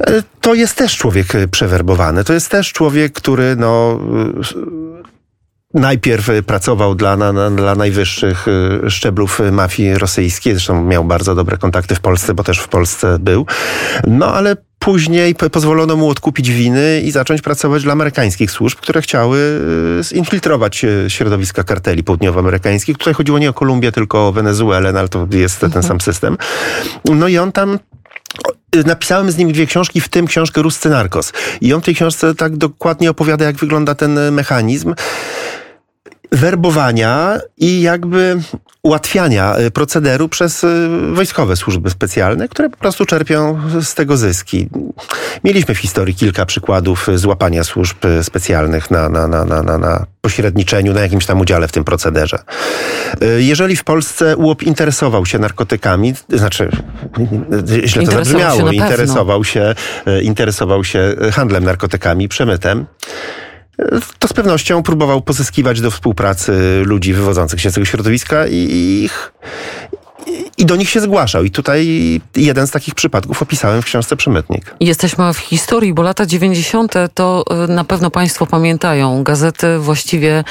E, 0.00 0.22
to 0.40 0.54
jest 0.54 0.76
też 0.76 0.96
człowiek 0.96 1.34
e, 1.34 1.48
przewerbowany. 1.48 2.24
To 2.24 2.32
jest 2.32 2.48
też 2.48 2.72
człowiek, 2.72 3.12
który 3.12 3.56
no 3.56 4.00
e, 5.74 5.80
najpierw 5.80 6.30
pracował 6.46 6.94
dla, 6.94 7.16
na, 7.16 7.50
dla 7.50 7.74
najwyższych 7.74 8.46
szczeblów 8.88 9.40
mafii 9.52 9.94
rosyjskiej, 9.94 10.52
zresztą 10.52 10.84
miał 10.84 11.04
bardzo 11.04 11.34
dobre 11.34 11.56
kontakty 11.56 11.94
w 11.94 12.00
Polsce, 12.00 12.34
bo 12.34 12.44
też 12.44 12.58
w 12.58 12.68
Polsce 12.68 13.18
był. 13.18 13.46
No 14.06 14.34
ale 14.34 14.56
Później 14.80 15.34
pozwolono 15.34 15.96
mu 15.96 16.08
odkupić 16.08 16.50
winy 16.50 17.00
i 17.04 17.10
zacząć 17.10 17.42
pracować 17.42 17.82
dla 17.82 17.92
amerykańskich 17.92 18.50
służb, 18.50 18.78
które 18.78 19.02
chciały 19.02 19.38
y, 20.00 20.04
zinfiltrować 20.04 20.84
y, 20.84 21.04
środowiska 21.08 21.64
karteli 21.64 22.04
południowoamerykańskich. 22.04 22.98
Tutaj 22.98 23.14
chodziło 23.14 23.38
nie 23.38 23.50
o 23.50 23.52
Kolumbię, 23.52 23.92
tylko 23.92 24.28
o 24.28 24.32
Wenezuelę, 24.32 24.92
no 24.92 24.98
ale 24.98 25.08
to 25.08 25.26
jest 25.30 25.60
ten 25.60 25.66
mhm. 25.66 25.84
sam 25.84 26.00
system. 26.00 26.36
No 27.04 27.28
i 27.28 27.38
on 27.38 27.52
tam 27.52 27.78
y, 28.76 28.84
Napisałem 28.84 29.30
z 29.30 29.36
nim 29.36 29.52
dwie 29.52 29.66
książki, 29.66 30.00
w 30.00 30.08
tym 30.08 30.26
książkę 30.26 30.62
Ruscy 30.62 30.88
Narkos. 30.88 31.32
I 31.60 31.74
on 31.74 31.80
w 31.80 31.84
tej 31.84 31.94
książce 31.94 32.34
tak 32.34 32.56
dokładnie 32.56 33.10
opowiada, 33.10 33.44
jak 33.44 33.56
wygląda 33.56 33.94
ten 33.94 34.32
mechanizm. 34.32 34.94
Werbowania 36.32 37.40
i 37.58 37.80
jakby 37.80 38.40
ułatwiania 38.82 39.58
y, 39.58 39.70
procederu 39.70 40.28
przez 40.28 40.64
y, 40.64 40.88
wojskowe 41.12 41.56
służby 41.56 41.90
specjalne, 41.90 42.48
które 42.48 42.70
po 42.70 42.76
prostu 42.76 43.06
czerpią 43.06 43.60
z 43.82 43.94
tego 43.94 44.16
zyski. 44.16 44.68
Mieliśmy 45.44 45.74
w 45.74 45.78
historii 45.78 46.14
kilka 46.14 46.46
przykładów 46.46 47.08
złapania 47.14 47.64
służb 47.64 47.96
specjalnych 48.22 48.90
na, 48.90 49.08
na, 49.08 49.28
na, 49.28 49.44
na, 49.44 49.78
na 49.78 50.06
pośredniczeniu, 50.20 50.92
na 50.92 51.00
jakimś 51.00 51.26
tam 51.26 51.40
udziale 51.40 51.68
w 51.68 51.72
tym 51.72 51.84
procederze. 51.84 52.38
Y, 53.22 53.42
jeżeli 53.42 53.76
w 53.76 53.84
Polsce 53.84 54.36
UOP 54.36 54.62
interesował 54.62 55.26
się 55.26 55.38
narkotykami, 55.38 56.14
znaczy 56.28 56.70
źle 57.84 58.04
to 58.04 58.12
zabrzmiało, 58.12 58.70
się 58.70 58.76
interesował, 58.76 59.44
się, 59.44 59.74
interesował 60.22 60.84
się 60.84 61.14
handlem 61.32 61.64
narkotykami, 61.64 62.28
przemytem, 62.28 62.86
to 64.18 64.28
z 64.28 64.32
pewnością 64.32 64.82
próbował 64.82 65.22
pozyskiwać 65.22 65.80
do 65.80 65.90
współpracy 65.90 66.52
ludzi 66.84 67.12
wywodzących 67.14 67.60
się 67.60 67.70
z 67.70 67.74
tego 67.74 67.84
środowiska 67.84 68.46
i 68.46 69.02
ich, 69.04 69.32
i 70.58 70.66
do 70.66 70.76
nich 70.76 70.90
się 70.90 71.00
zgłaszał. 71.00 71.44
I 71.44 71.50
tutaj 71.50 71.86
jeden 72.36 72.66
z 72.66 72.70
takich 72.70 72.94
przypadków 72.94 73.42
opisałem 73.42 73.82
w 73.82 73.84
książce 73.84 74.16
Przemytnik. 74.16 74.74
Jesteśmy 74.80 75.34
w 75.34 75.38
historii, 75.38 75.94
bo 75.94 76.02
lata 76.02 76.26
90. 76.26 76.94
to 77.14 77.44
e, 77.50 77.66
na 77.66 77.84
pewno 77.84 78.10
Państwo 78.10 78.46
pamiętają. 78.46 79.22
Gazety, 79.22 79.78
właściwie 79.78 80.44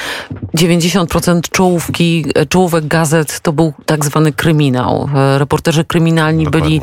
90% 0.54 1.40
czołówki, 1.50 2.24
e, 2.34 2.46
czołówek 2.46 2.86
gazet 2.86 3.40
to 3.40 3.52
był 3.52 3.72
tak 3.86 4.04
zwany 4.04 4.32
kryminał. 4.32 5.08
E, 5.14 5.38
reporterzy 5.38 5.84
kryminalni 5.84 6.46
byli, 6.46 6.80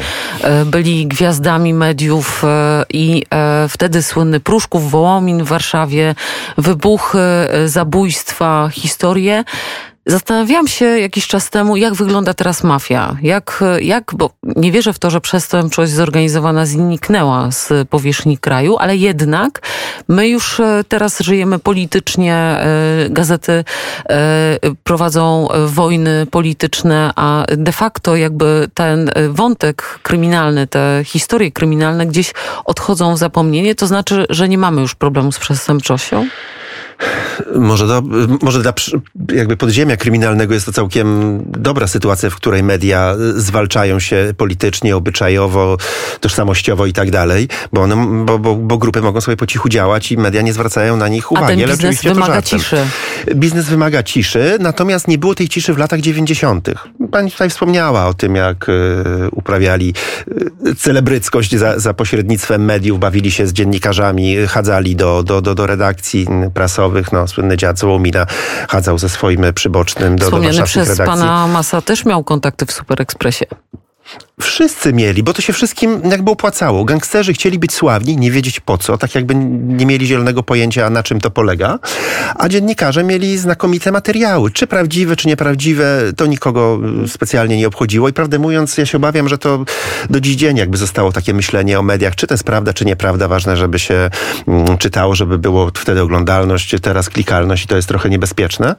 byli 0.65 1.07
gwiazdami 1.07 1.73
mediów 1.73 2.43
i 2.89 3.23
wtedy 3.69 4.03
słynny 4.03 4.39
Pruszków, 4.39 4.91
Wołomin 4.91 5.43
w 5.43 5.47
Warszawie, 5.47 6.15
wybuchy, 6.57 7.19
zabójstwa, 7.65 8.69
historie. 8.73 9.43
Zastanawiałam 10.07 10.67
się 10.67 10.85
jakiś 10.85 11.27
czas 11.27 11.49
temu, 11.49 11.77
jak 11.77 11.93
wygląda 11.93 12.33
teraz 12.33 12.63
mafia. 12.63 13.17
Jak, 13.21 13.63
jak, 13.81 14.11
bo 14.15 14.29
nie 14.55 14.71
wierzę 14.71 14.93
w 14.93 14.99
to, 14.99 15.09
że 15.09 15.21
przestępczość 15.21 15.91
zorganizowana 15.91 16.65
zniknęła 16.65 17.51
z 17.51 17.89
powierzchni 17.89 18.37
kraju, 18.37 18.77
ale 18.77 18.97
jednak 18.97 19.61
my 20.07 20.27
już 20.27 20.59
e, 20.59 20.83
teraz 20.87 21.19
żyjemy 21.19 21.59
politycznie, 21.59 22.35
e, 22.35 22.65
gazety 23.09 23.63
e, 24.09 24.59
prowadzą 24.83 25.47
wojny 25.65 26.25
polityczne, 26.31 27.11
a 27.15 27.45
de 27.57 27.71
facto 27.71 28.15
jakby 28.15 28.67
ten 28.73 29.11
wątek 29.29 29.99
kryminalny, 30.03 30.67
te 30.67 31.01
historie 31.05 31.51
kryminalne 31.51 32.05
gdzieś 32.05 32.33
odchodzą 32.65 33.15
w 33.15 33.17
zapomnienie. 33.17 33.75
To 33.75 33.87
znaczy, 33.87 34.25
że 34.29 34.49
nie 34.49 34.57
mamy 34.57 34.81
już 34.81 34.95
problemu 34.95 35.31
z 35.31 35.39
przestępczością? 35.39 36.27
Może, 37.55 37.87
do, 37.87 38.03
może 38.41 38.61
dla 38.61 38.73
jakby 39.33 39.57
podziemia 39.57 39.97
kryminalnego 39.97 40.53
jest 40.53 40.65
to 40.65 40.71
całkiem 40.71 41.39
dobra 41.45 41.87
sytuacja, 41.87 42.29
w 42.29 42.35
której 42.35 42.63
media 42.63 43.15
zwalczają 43.35 43.99
się 43.99 44.33
politycznie, 44.37 44.95
obyczajowo, 44.95 45.77
tożsamościowo 46.19 46.85
i 46.85 46.93
tak 46.93 47.11
dalej, 47.11 47.47
bo, 47.73 47.81
one, 47.81 48.25
bo, 48.25 48.39
bo, 48.39 48.55
bo 48.55 48.77
grupy 48.77 49.01
mogą 49.01 49.21
sobie 49.21 49.37
po 49.37 49.47
cichu 49.47 49.69
działać 49.69 50.11
i 50.11 50.17
media 50.17 50.41
nie 50.41 50.53
zwracają 50.53 50.97
na 50.97 51.07
nich 51.07 51.31
uwagi. 51.31 51.45
A 51.45 51.47
ten 51.47 51.57
biznes 51.57 51.79
Ale 51.79 51.89
oczywiście 51.89 52.13
wymaga 52.13 52.41
ciszy. 52.41 52.77
Biznes 53.35 53.65
wymaga 53.65 54.03
ciszy, 54.03 54.57
natomiast 54.59 55.07
nie 55.07 55.17
było 55.17 55.35
tej 55.35 55.49
ciszy 55.49 55.73
w 55.73 55.77
latach 55.77 56.01
90. 56.01 56.69
Pani 57.11 57.31
tutaj 57.31 57.49
wspomniała 57.49 58.07
o 58.07 58.13
tym, 58.13 58.35
jak 58.35 58.69
y, 58.69 58.73
uprawiali 59.31 59.93
y, 60.67 60.75
celebryckość 60.75 61.55
za, 61.55 61.79
za 61.79 61.93
pośrednictwem 61.93 62.65
mediów, 62.65 62.99
bawili 62.99 63.31
się 63.31 63.47
z 63.47 63.53
dziennikarzami, 63.53 64.35
chadzali 64.47 64.95
do, 64.95 65.23
do, 65.23 65.41
do, 65.41 65.55
do 65.55 65.67
redakcji 65.67 66.27
prasowych, 66.53 66.86
no 67.11 67.27
słynny 67.27 67.57
dziad 67.57 67.79
Złomina 67.79 68.25
chadzał 68.69 68.97
ze 68.97 69.09
swoim 69.09 69.45
przybocznym 69.53 70.15
do, 70.15 70.31
do 70.31 70.37
warszawskich 70.37 70.83
przez 70.83 70.89
redakcji. 70.89 71.21
pana 71.21 71.47
Masa 71.47 71.81
też 71.81 72.05
miał 72.05 72.23
kontakty 72.23 72.65
w 72.65 72.71
Super 72.71 73.01
Expressie. 73.01 73.45
Wszyscy 74.41 74.93
mieli, 74.93 75.23
bo 75.23 75.33
to 75.33 75.41
się 75.41 75.53
wszystkim 75.53 76.01
jakby 76.11 76.31
opłacało. 76.31 76.85
Gangsterzy 76.85 77.33
chcieli 77.33 77.59
być 77.59 77.73
sławni, 77.73 78.17
nie 78.17 78.31
wiedzieć 78.31 78.59
po 78.59 78.77
co, 78.77 78.97
tak 78.97 79.15
jakby 79.15 79.35
nie 79.35 79.85
mieli 79.85 80.07
zielonego 80.07 80.43
pojęcia, 80.43 80.89
na 80.89 81.03
czym 81.03 81.21
to 81.21 81.31
polega. 81.31 81.79
A 82.35 82.49
dziennikarze 82.49 83.03
mieli 83.03 83.37
znakomite 83.37 83.91
materiały. 83.91 84.51
Czy 84.51 84.67
prawdziwe, 84.67 85.15
czy 85.15 85.27
nieprawdziwe, 85.27 86.01
to 86.15 86.25
nikogo 86.25 86.79
specjalnie 87.07 87.57
nie 87.57 87.67
obchodziło. 87.67 88.09
I 88.09 88.13
prawdę 88.13 88.39
mówiąc, 88.39 88.77
ja 88.77 88.85
się 88.85 88.97
obawiam, 88.97 89.29
że 89.29 89.37
to 89.37 89.65
do 90.09 90.21
dziś 90.21 90.35
dzień 90.35 90.57
jakby 90.57 90.77
zostało 90.77 91.11
takie 91.11 91.33
myślenie 91.33 91.79
o 91.79 91.81
mediach, 91.81 92.15
czy 92.15 92.27
to 92.27 92.33
jest 92.33 92.43
prawda, 92.43 92.73
czy 92.73 92.85
nieprawda. 92.85 93.27
Ważne, 93.27 93.57
żeby 93.57 93.79
się 93.79 94.09
mm, 94.47 94.77
czytało, 94.77 95.15
żeby 95.15 95.37
było 95.37 95.71
wtedy 95.75 96.01
oglądalność, 96.01 96.75
teraz 96.81 97.09
klikalność 97.09 97.63
i 97.63 97.67
to 97.67 97.75
jest 97.75 97.87
trochę 97.87 98.09
niebezpieczne. 98.09 98.75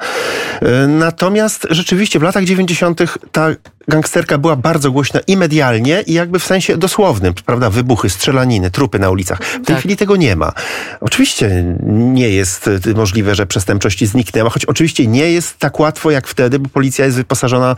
Y, 0.62 0.88
natomiast 0.88 1.66
rzeczywiście 1.70 2.18
w 2.18 2.22
latach 2.22 2.44
90. 2.44 3.00
ta 3.32 3.48
gangsterka 3.88 4.38
była 4.38 4.56
bardzo 4.56 4.90
głośna 4.90 5.20
i 5.26 5.36
medialnie, 5.48 6.02
i 6.06 6.12
jakby 6.12 6.38
w 6.38 6.44
sensie 6.44 6.76
dosłownym, 6.76 7.34
prawda? 7.46 7.70
Wybuchy, 7.70 8.10
strzelaniny, 8.10 8.70
trupy 8.70 8.98
na 8.98 9.10
ulicach. 9.10 9.38
W 9.42 9.52
tej 9.52 9.64
tak. 9.64 9.78
chwili 9.78 9.96
tego 9.96 10.16
nie 10.16 10.36
ma. 10.36 10.52
Oczywiście 11.00 11.64
nie 11.86 12.28
jest 12.28 12.68
y, 12.86 12.94
możliwe, 12.94 13.34
że 13.34 13.46
przestępczość 13.46 14.04
zniknęła, 14.04 14.50
choć 14.50 14.64
oczywiście 14.64 15.06
nie 15.06 15.30
jest 15.30 15.58
tak 15.58 15.80
łatwo 15.80 16.10
jak 16.10 16.28
wtedy, 16.28 16.58
bo 16.58 16.68
policja 16.68 17.04
jest 17.04 17.16
wyposażona 17.16 17.76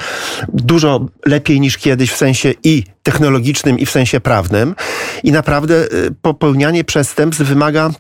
dużo 0.49 1.07
lepiej 1.27 1.61
niż 1.61 1.79
kiedyś 1.79 2.11
w 2.11 2.17
sensie 2.17 2.55
i 2.65 2.85
technologicznym, 3.03 3.79
i 3.79 3.87
w 3.87 3.91
sensie 3.91 4.21
prawnym. 4.21 4.75
I 5.23 5.33
naprawdę 5.33 5.75
y, 5.75 6.15
popełnianie 6.23 6.85
przestępstw 6.85 7.43
wymaga 7.43 7.91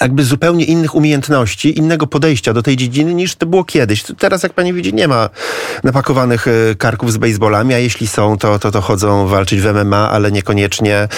jakby 0.00 0.24
zupełnie 0.24 0.64
innych 0.64 0.94
umiejętności, 0.94 1.78
innego 1.78 2.06
podejścia 2.06 2.52
do 2.52 2.62
tej 2.62 2.76
dziedziny 2.76 3.14
niż 3.14 3.36
to 3.36 3.46
było 3.46 3.64
kiedyś. 3.64 4.04
Teraz, 4.18 4.42
jak 4.42 4.52
pani 4.52 4.72
widzi, 4.72 4.94
nie 4.94 5.08
ma 5.08 5.30
napakowanych 5.84 6.48
e, 6.48 6.74
karków 6.74 7.12
z 7.12 7.16
baseballami, 7.16 7.74
a 7.74 7.78
jeśli 7.78 8.06
są, 8.06 8.38
to, 8.38 8.58
to, 8.58 8.70
to 8.70 8.80
chodzą 8.80 9.26
walczyć 9.26 9.60
w 9.60 9.74
MMA, 9.74 10.10
ale 10.10 10.32
niekoniecznie 10.32 11.08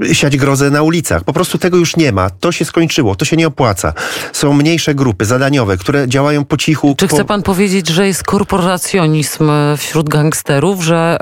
yy, 0.00 0.14
siać 0.14 0.36
grozę 0.36 0.70
na 0.70 0.82
ulicach. 0.82 1.24
Po 1.24 1.32
prostu 1.32 1.58
tego 1.58 1.76
już 1.76 1.96
nie 1.96 2.12
ma. 2.12 2.30
To 2.30 2.52
się 2.52 2.64
skończyło, 2.64 3.14
to 3.14 3.24
się 3.24 3.36
nie 3.36 3.46
opłaca. 3.46 3.92
Są 4.32 4.52
mniejsze 4.52 4.94
grupy 4.94 5.24
zadaniowe, 5.24 5.76
które 5.76 6.08
działają 6.08 6.44
po 6.44 6.56
cichu. 6.56 6.94
Czy 6.98 7.08
chce 7.08 7.24
pan 7.24 7.42
powiedzieć, 7.42 7.88
że 7.88 8.06
jest 8.06 8.24
korporacjonizm 8.24 9.50
wśród 9.76 10.08
gangsterów, 10.08 10.82
że 10.82 11.18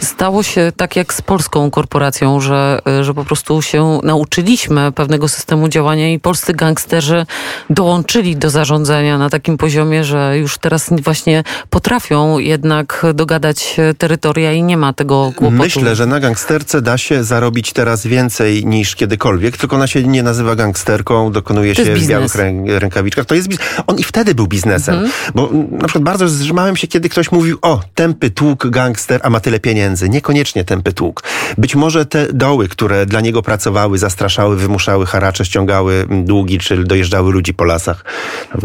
stało 0.00 0.42
się 0.42 0.72
tak 0.76 0.96
jak 0.96 1.14
z 1.14 1.22
polską 1.22 1.70
korporacją, 1.70 2.40
że, 2.40 2.80
że 3.02 3.14
po 3.14 3.24
prostu 3.24 3.62
się 3.62 4.00
nauczyliśmy 4.02 4.91
pewnego 4.92 5.28
systemu 5.28 5.68
działania 5.68 6.12
i 6.12 6.20
polscy 6.20 6.54
gangsterzy 6.54 7.26
dołączyli 7.70 8.36
do 8.36 8.50
zarządzania 8.50 9.18
na 9.18 9.30
takim 9.30 9.56
poziomie, 9.56 10.04
że 10.04 10.38
już 10.38 10.58
teraz 10.58 10.90
właśnie 11.02 11.44
potrafią 11.70 12.38
jednak 12.38 13.06
dogadać 13.14 13.76
terytoria 13.98 14.52
i 14.52 14.62
nie 14.62 14.76
ma 14.76 14.92
tego 14.92 15.32
kłopotu. 15.36 15.62
Myślę, 15.62 15.96
że 15.96 16.06
na 16.06 16.20
gangsterce 16.20 16.82
da 16.82 16.98
się 16.98 17.24
zarobić 17.24 17.72
teraz 17.72 18.06
więcej 18.06 18.66
niż 18.66 18.96
kiedykolwiek, 18.96 19.56
tylko 19.56 19.76
ona 19.76 19.86
się 19.86 20.02
nie 20.02 20.22
nazywa 20.22 20.56
gangsterką, 20.56 21.32
dokonuje 21.32 21.74
się 21.74 21.94
w 21.94 22.06
białych 22.06 22.34
rękawiczkach. 22.66 23.26
To 23.26 23.34
jest 23.34 23.48
On 23.86 23.98
i 23.98 24.04
wtedy 24.04 24.34
był 24.34 24.46
biznesem, 24.46 24.94
mhm. 24.94 25.12
bo 25.34 25.50
na 25.70 25.84
przykład 25.84 26.04
bardzo 26.04 26.28
zrzymałem 26.28 26.76
się, 26.76 26.86
kiedy 26.86 27.08
ktoś 27.08 27.32
mówił, 27.32 27.58
o, 27.62 27.80
tępy 27.94 28.30
tłuk, 28.30 28.70
gangster, 28.70 29.20
a 29.24 29.30
ma 29.30 29.40
tyle 29.40 29.60
pieniędzy. 29.60 30.08
Niekoniecznie 30.08 30.64
tępy 30.64 30.92
tłuk. 30.92 31.22
Być 31.58 31.76
może 31.76 32.06
te 32.06 32.32
doły, 32.32 32.68
które 32.68 33.06
dla 33.06 33.20
niego 33.20 33.42
pracowały, 33.42 33.98
zastraszały, 33.98 34.56
wymuszały 34.56 34.81
wymuszały 34.82 35.06
haracze, 35.06 35.44
ściągały 35.44 36.06
długi, 36.10 36.58
czy 36.58 36.84
dojeżdżały 36.84 37.32
ludzi 37.32 37.54
po 37.54 37.64
lasach, 37.64 38.04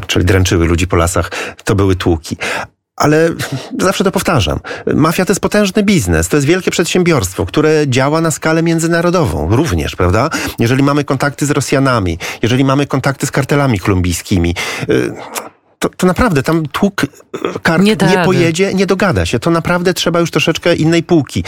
czyli 0.08 0.26
dręczyły 0.26 0.66
ludzi 0.66 0.88
po 0.88 0.96
lasach. 0.96 1.32
To 1.64 1.76
były 1.76 1.96
tłuki. 1.96 2.38
Ale 2.96 3.30
zawsze 3.80 4.04
to 4.04 4.12
powtarzam. 4.12 4.60
Mafia 4.94 5.26
to 5.26 5.32
jest 5.32 5.42
potężny 5.42 5.84
biznes, 5.84 6.28
to 6.28 6.38
jest 6.38 6.48
wielkie 6.48 6.72
przedsiębiorstwo, 6.72 7.46
które 7.46 7.88
działa 7.88 8.22
na 8.22 8.32
skalę 8.32 8.64
międzynarodową 8.64 9.56
również, 9.56 9.96
prawda? 9.96 10.30
Jeżeli 10.60 10.84
mamy 10.84 11.04
kontakty 11.04 11.46
z 11.46 11.52
Rosjanami, 11.52 12.18
jeżeli 12.42 12.64
mamy 12.64 12.88
kontakty 12.88 13.28
z 13.28 13.32
kartelami 13.32 13.80
kolumbijskimi, 13.80 14.56
y, 14.90 15.14
to, 15.80 15.90
to 15.90 16.08
naprawdę 16.08 16.44
tam 16.44 16.66
tłuk 16.66 17.04
e, 17.04 17.08
kart 17.60 17.84
nie, 17.84 17.96
nie 18.10 18.26
pojedzie, 18.26 18.74
nie 18.74 18.86
dogada 18.86 19.26
się. 19.26 19.40
To 19.40 19.52
naprawdę 19.52 19.94
trzeba 19.94 20.20
już 20.20 20.32
troszeczkę 20.32 20.76
innej 20.76 21.04
półki. 21.04 21.44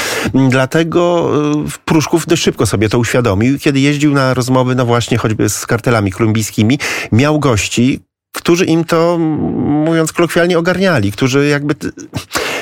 Dlatego 0.50 1.32
e, 1.66 1.80
Pruszków 1.86 2.28
dość 2.28 2.44
szybko 2.44 2.66
sobie 2.66 2.90
to 2.90 3.00
uświadomił. 3.00 3.60
Kiedy 3.60 3.80
jeździł 3.80 4.14
na 4.14 4.34
rozmowy, 4.34 4.76
no 4.76 4.86
właśnie 4.86 5.18
choćby 5.18 5.50
z 5.50 5.66
kartelami 5.66 6.12
kolumbijskimi, 6.12 6.80
miał 7.12 7.40
gości, 7.40 8.00
którzy 8.36 8.66
im 8.66 8.86
to, 8.86 9.18
mówiąc 9.86 10.14
kolokwialnie, 10.14 10.58
ogarniali, 10.58 11.12
którzy 11.12 11.48
jakby 11.48 11.76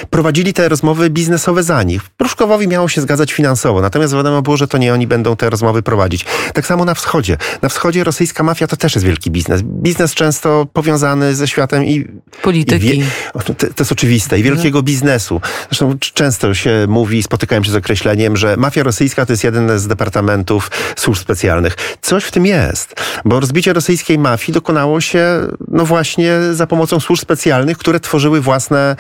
prowadzili 0.10 0.54
te 0.54 0.70
rozmowy 0.70 1.10
biznesowe 1.10 1.64
za 1.64 1.84
nich. 1.84 2.02
Pruszkowowi 2.10 2.68
miało 2.68 2.90
się 2.90 3.02
zgadzać 3.02 3.34
finansowo, 3.34 3.82
natomiast 3.82 4.16
wiadomo 4.16 4.42
było, 4.42 4.58
że 4.58 4.68
to 4.68 4.78
nie 4.78 4.94
oni 4.94 5.08
będą 5.08 5.36
te 5.36 5.50
rozmowy 5.50 5.84
prowadzić. 5.84 6.26
Tak 6.54 6.66
samo 6.66 6.86
na 6.86 6.94
wschodzie. 6.94 7.38
Na 7.62 7.70
wschodzie 7.70 8.04
rosyjska 8.04 8.44
mafia 8.44 8.68
to 8.68 8.78
też 8.78 8.96
jest 8.96 9.06
wielki 9.06 9.32
biznes. 9.32 9.62
Biznes 9.62 10.14
często 10.14 10.68
powiązany 10.74 11.36
ze 11.36 11.48
światem 11.48 11.86
i... 11.86 12.08
Polityki. 12.42 12.88
I 12.88 13.02
wie, 13.02 13.06
to, 13.34 13.54
to, 13.54 13.68
jest 13.80 13.92
oczywiste. 13.92 14.40
I 14.40 14.44
wielkiego 14.44 14.84
biznesu. 14.84 15.42
Zresztą 15.70 15.98
często 16.00 16.54
się 16.54 16.86
mówi, 16.88 17.24
spotykałem 17.24 17.64
się 17.64 17.72
z 17.72 17.76
określeniem, 17.76 18.38
że 18.38 18.58
mafia 18.58 18.84
rosyjska 18.84 19.26
to 19.26 19.34
jest 19.34 19.44
jeden 19.44 19.80
z 19.80 19.88
departamentów 19.88 20.72
służb 20.96 21.22
specjalnych. 21.22 21.76
Coś 22.02 22.24
w 22.24 22.32
tym 22.32 22.46
jest, 22.46 22.96
bo 23.26 23.40
rozbicie 23.40 23.74
rosyjskiej 23.74 24.20
mafii 24.20 24.54
dokonało 24.54 25.02
się 25.02 25.48
no 25.68 25.86
właśnie 25.86 26.34
za 26.52 26.68
pomocą 26.68 27.00
służb 27.00 27.22
specjalnych, 27.22 27.78
które 27.78 28.00
tworzyły 28.00 28.42
własne 28.42 28.96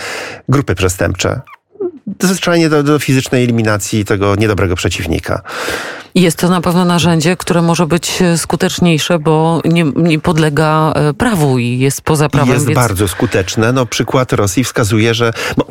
grupy 0.49 0.75
przestępcze 0.87 1.41
zwyczajnie 2.21 2.69
do, 2.69 2.83
do 2.83 2.99
fizycznej 2.99 3.43
eliminacji 3.43 4.05
tego 4.05 4.35
niedobrego 4.35 4.75
przeciwnika. 4.75 5.41
Jest 6.17 6.37
to 6.37 6.49
na 6.49 6.61
pewno 6.61 6.85
narzędzie, 6.85 7.37
które 7.37 7.61
może 7.61 7.87
być 7.87 8.23
skuteczniejsze, 8.37 9.19
bo 9.19 9.61
nie, 9.65 9.83
nie 9.95 10.19
podlega 10.19 10.93
e, 10.95 11.13
prawu 11.13 11.59
i 11.59 11.79
jest 11.79 12.01
poza 12.01 12.29
prawem. 12.29 12.53
Jest 12.53 12.65
więc... 12.65 12.75
bardzo 12.75 13.07
skuteczne. 13.07 13.73
No, 13.73 13.85
przykład 13.85 14.33
Rosji 14.33 14.63
wskazuje, 14.63 15.13
że 15.13 15.33
bo 15.57 15.65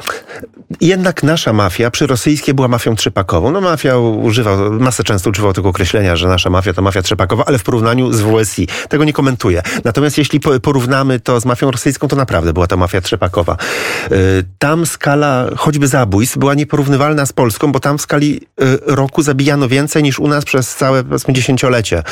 jednak 0.81 1.23
nasza 1.23 1.53
mafia 1.53 1.91
przy 1.91 2.07
rosyjskiej 2.07 2.55
była 2.55 2.69
mafią 2.69 2.97
trzypakową. 2.97 3.50
No 3.50 3.61
mafia 3.61 3.99
używa, 3.99 4.57
masę 4.71 5.05
często 5.05 5.31
używał 5.31 5.53
tego 5.53 5.69
określenia, 5.69 6.17
że 6.17 6.29
nasza 6.29 6.50
mafia 6.50 6.73
to 6.73 6.83
mafia 6.83 7.03
trzypakowa, 7.03 7.45
ale 7.47 7.59
w 7.59 7.62
porównaniu 7.62 8.12
z 8.12 8.21
WSI. 8.21 8.69
Tego 8.88 9.05
nie 9.05 9.12
komentuję. 9.12 9.62
Natomiast 9.85 10.19
jeśli 10.19 10.41
porównamy 10.41 11.21
to 11.21 11.41
z 11.41 11.45
mafią 11.45 11.71
rosyjską, 11.71 12.09
to 12.09 12.17
naprawdę 12.17 12.53
była 12.53 12.67
to 12.67 12.76
mafia 12.76 13.00
trzypakowa. 13.00 13.53
E, 13.53 14.17
tam 14.59 14.87
skala 14.87 15.47
choćby 15.57 15.88
zabójstw 15.88 16.38
była 16.38 16.55
nieporównywalna 16.55 17.26
z 17.26 17.33
Polską, 17.33 17.73
bo 17.73 17.81
tam 17.81 17.99
w 17.99 18.03
skali 18.03 18.41
e, 18.61 18.65
roku 18.87 19.23
zabijano 19.23 19.69
więcej 19.69 20.03
niż 20.03 20.19
u 20.19 20.29
nas 20.29 20.36
nas 20.37 20.45
przez 20.45 20.75
całe, 20.75 21.05
powiedzmy, 21.05 21.35
dziesięciolecie 21.35 22.02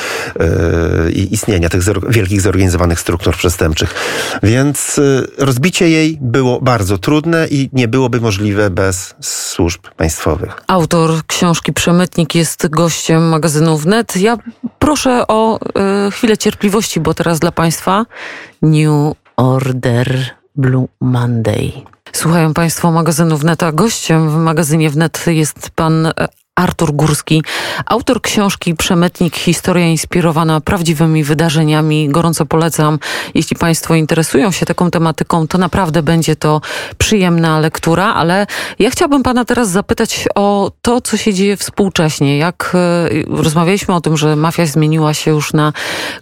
yy, 1.05 1.11
istnienia 1.11 1.69
tych 1.69 1.83
zor 1.83 2.11
wielkich 2.11 2.41
zorganizowanych 2.41 2.99
struktur 2.99 3.35
przestępczych. 3.35 3.93
Więc 4.43 4.97
yy, 4.97 5.27
rozbicie 5.37 5.89
jej 5.89 6.17
było 6.21 6.61
bardzo 6.61 6.97
trudne 6.97 7.47
i 7.47 7.69
nie 7.73 7.87
byłoby 7.87 8.21
możliwe 8.21 8.69
bez 8.69 9.15
służb 9.21 9.81
państwowych. 9.97 10.61
Autor 10.67 11.11
książki 11.27 11.73
Przemytnik 11.73 12.35
jest 12.35 12.67
gościem 12.69 13.29
magazynu 13.29 13.77
Wnet. 13.77 14.17
Ja 14.17 14.37
proszę 14.79 15.27
o 15.27 15.59
yy, 16.05 16.11
chwilę 16.11 16.37
cierpliwości, 16.37 16.99
bo 16.99 17.13
teraz 17.13 17.39
dla 17.39 17.51
Państwa 17.51 18.05
New 18.61 19.13
Order 19.37 20.35
Blue 20.55 20.87
Monday. 21.01 21.71
Słuchają 22.11 22.53
Państwo 22.53 22.91
magazynu 22.91 23.37
Wnet, 23.37 23.63
a 23.63 23.71
gościem 23.71 24.29
w 24.29 24.35
magazynie 24.35 24.89
Wnet 24.89 25.25
jest 25.27 25.69
pan 25.69 26.11
Artur 26.59 26.91
Górski, 26.91 27.43
autor 27.85 28.21
książki 28.21 28.75
Przemytnik, 28.75 29.35
historia 29.35 29.87
inspirowana 29.87 30.61
prawdziwymi 30.61 31.23
wydarzeniami. 31.23 32.09
Gorąco 32.09 32.45
polecam. 32.45 32.99
Jeśli 33.33 33.57
Państwo 33.57 33.95
interesują 33.95 34.51
się 34.51 34.65
taką 34.65 34.91
tematyką, 34.91 35.47
to 35.47 35.57
naprawdę 35.57 36.03
będzie 36.03 36.35
to 36.35 36.61
przyjemna 36.97 37.59
lektura, 37.59 38.13
ale 38.13 38.47
ja 38.79 38.89
chciałabym 38.89 39.23
Pana 39.23 39.45
teraz 39.45 39.69
zapytać 39.69 40.27
o 40.35 40.71
to, 40.81 41.01
co 41.01 41.17
się 41.17 41.33
dzieje 41.33 41.57
współcześnie. 41.57 42.37
Jak 42.37 42.75
e, 42.75 43.09
rozmawialiśmy 43.41 43.95
o 43.95 44.01
tym, 44.01 44.17
że 44.17 44.35
mafia 44.35 44.65
zmieniła 44.65 45.13
się 45.13 45.31
już 45.31 45.53
na 45.53 45.73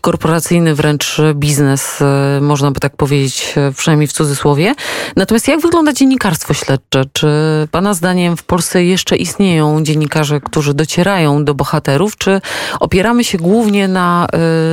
korporacyjny 0.02 0.76
wręcz 0.76 1.18
biznes, 1.36 2.02
e, 2.02 2.42
można 2.42 2.72
by 2.72 2.80
tak 2.80 2.96
powiedzieć, 2.96 3.54
e, 3.58 3.72
przynajmniej 3.72 4.08
w 4.08 4.14
cudzysłowie. 4.14 4.76
Natomiast 5.16 5.48
jak 5.48 5.62
wygląda 5.62 5.94
dziennikarstwo 5.94 6.54
śledcze? 6.54 7.04
Czy 7.14 7.28
Pana 7.72 7.94
zdaniem 7.94 8.38
w 8.38 8.44
Polsce 8.44 8.84
jeszcze 8.84 9.16
istnieją 9.16 9.84
dziennikarze 9.84 10.23
dziennikarze, 10.24 10.42
którzy 10.42 10.74
docierają 10.74 11.46
do 11.46 11.54
bohaterów, 11.54 12.18
czy 12.18 12.42
opieramy 12.80 13.24
się 13.24 13.38
głównie 13.38 13.88
na 13.88 14.28